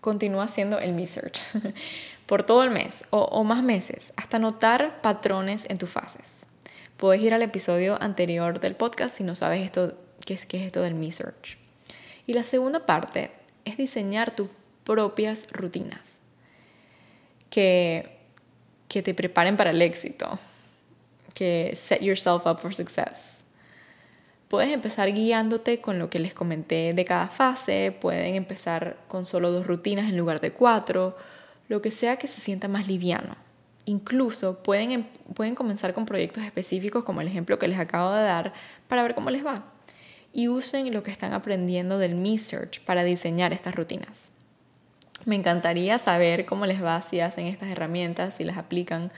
continúa 0.00 0.48
siendo 0.48 0.78
el 0.78 0.94
Me 0.94 1.06
Search 1.06 1.38
por 2.26 2.44
todo 2.44 2.64
el 2.64 2.70
mes 2.70 3.04
o, 3.10 3.44
más 3.44 3.62
meses 3.62 4.14
hasta 4.16 4.38
notar 4.38 5.02
patrones 5.02 5.68
en 5.68 5.76
tus 5.76 5.90
fases. 5.90 6.39
Puedes 7.00 7.22
ir 7.22 7.32
al 7.32 7.40
episodio 7.40 7.96
anterior 8.02 8.60
del 8.60 8.76
podcast 8.76 9.16
si 9.16 9.24
no 9.24 9.34
sabes 9.34 9.64
esto, 9.64 9.94
qué, 10.26 10.34
es, 10.34 10.44
qué 10.44 10.58
es 10.58 10.64
esto 10.64 10.82
del 10.82 10.94
Me 10.94 11.10
Search. 11.10 11.56
Y 12.26 12.34
la 12.34 12.44
segunda 12.44 12.84
parte 12.84 13.30
es 13.64 13.78
diseñar 13.78 14.36
tus 14.36 14.50
propias 14.84 15.50
rutinas 15.50 16.18
que, 17.48 18.18
que 18.86 19.00
te 19.00 19.14
preparen 19.14 19.56
para 19.56 19.70
el 19.70 19.80
éxito, 19.80 20.38
que 21.32 21.74
set 21.74 22.02
yourself 22.02 22.44
up 22.44 22.58
for 22.58 22.74
success. 22.74 23.38
Puedes 24.48 24.70
empezar 24.70 25.10
guiándote 25.10 25.80
con 25.80 25.98
lo 25.98 26.10
que 26.10 26.18
les 26.18 26.34
comenté 26.34 26.92
de 26.92 27.04
cada 27.06 27.28
fase, 27.28 27.96
pueden 27.98 28.34
empezar 28.34 28.98
con 29.08 29.24
solo 29.24 29.50
dos 29.52 29.66
rutinas 29.66 30.10
en 30.10 30.18
lugar 30.18 30.42
de 30.42 30.52
cuatro, 30.52 31.16
lo 31.66 31.80
que 31.80 31.92
sea 31.92 32.18
que 32.18 32.28
se 32.28 32.42
sienta 32.42 32.68
más 32.68 32.86
liviano. 32.86 33.36
Incluso 33.90 34.62
pueden, 34.62 34.92
em, 34.92 35.04
pueden 35.34 35.56
comenzar 35.56 35.92
con 35.94 36.06
proyectos 36.06 36.44
específicos 36.44 37.02
como 37.02 37.20
el 37.20 37.26
ejemplo 37.26 37.58
que 37.58 37.66
les 37.66 37.78
acabo 37.78 38.12
de 38.12 38.22
dar 38.22 38.52
para 38.86 39.02
ver 39.02 39.16
cómo 39.16 39.30
les 39.30 39.44
va. 39.44 39.64
Y 40.32 40.46
usen 40.46 40.92
lo 40.94 41.02
que 41.02 41.10
están 41.10 41.32
aprendiendo 41.32 41.98
del 41.98 42.14
Me 42.14 42.38
Search 42.38 42.80
para 42.84 43.02
diseñar 43.02 43.52
estas 43.52 43.74
rutinas. 43.74 44.30
Me 45.24 45.34
encantaría 45.34 45.98
saber 45.98 46.46
cómo 46.46 46.66
les 46.66 46.82
va 46.82 47.02
si 47.02 47.18
hacen 47.18 47.46
estas 47.46 47.68
herramientas, 47.68 48.34
si 48.34 48.44
las 48.44 48.58
aplican 48.58 49.10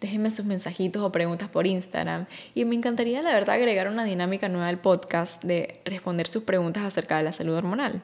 déjenme 0.00 0.30
sus 0.30 0.44
mensajitos 0.44 1.02
o 1.02 1.12
preguntas 1.12 1.48
por 1.50 1.66
Instagram. 1.66 2.26
Y 2.54 2.64
me 2.64 2.74
encantaría, 2.74 3.22
la 3.22 3.32
verdad, 3.32 3.56
agregar 3.56 3.88
una 3.88 4.04
dinámica 4.04 4.48
nueva 4.48 4.68
al 4.68 4.78
podcast 4.78 5.42
de 5.44 5.80
responder 5.84 6.28
sus 6.28 6.44
preguntas 6.44 6.82
acerca 6.84 7.18
de 7.18 7.24
la 7.24 7.32
salud 7.32 7.54
hormonal. 7.54 8.02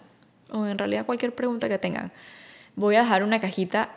O 0.50 0.66
en 0.66 0.76
realidad 0.76 1.06
cualquier 1.06 1.34
pregunta 1.34 1.68
que 1.68 1.78
tengan. 1.78 2.12
Voy 2.76 2.96
a 2.96 3.02
dejar 3.02 3.22
una 3.22 3.40
cajita 3.40 3.90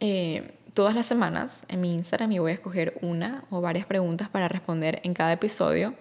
eh, 0.00 0.57
todas 0.78 0.94
las 0.94 1.06
semanas 1.06 1.66
en 1.68 1.80
mi 1.80 1.92
Instagram 1.92 2.30
y 2.30 2.38
voy 2.38 2.52
a 2.52 2.54
escoger 2.54 2.96
una 3.02 3.42
o 3.50 3.60
varias 3.60 3.84
preguntas 3.84 4.28
para 4.28 4.46
responder 4.46 5.00
en 5.02 5.12
cada 5.12 5.32
episodio. 5.32 5.94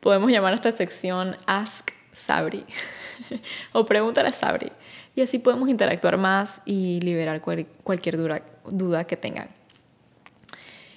Podemos 0.00 0.28
llamar 0.32 0.54
a 0.54 0.56
esta 0.56 0.72
sección 0.72 1.36
Ask 1.46 1.92
Sabri 2.12 2.64
o 3.72 3.84
Pregúntale 3.84 4.30
a 4.30 4.32
Sabri. 4.32 4.72
Y 5.14 5.20
así 5.20 5.38
podemos 5.38 5.68
interactuar 5.68 6.16
más 6.16 6.62
y 6.64 6.98
liberar 7.00 7.40
cualquier 7.40 8.16
duda 8.16 9.04
que 9.04 9.16
tengan. 9.16 9.50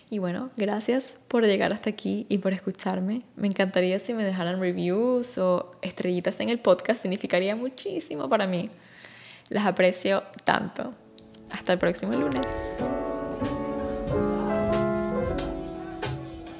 Y 0.09 0.17
bueno, 0.17 0.49
gracias 0.57 1.13
por 1.27 1.45
llegar 1.45 1.73
hasta 1.73 1.91
aquí 1.91 2.25
y 2.27 2.39
por 2.39 2.53
escucharme. 2.53 3.21
Me 3.35 3.45
encantaría 3.45 3.99
si 3.99 4.15
me 4.15 4.23
dejaran 4.23 4.59
reviews 4.59 5.37
o 5.37 5.75
estrellitas 5.83 6.39
en 6.39 6.49
el 6.49 6.57
podcast, 6.57 7.03
significaría 7.03 7.55
muchísimo 7.55 8.27
para 8.29 8.47
mí. 8.47 8.71
Las 9.49 9.67
aprecio 9.67 10.23
tanto. 10.43 10.95
Hasta 11.51 11.73
el 11.73 11.77
próximo 11.77 12.13
lunes. 12.13 12.47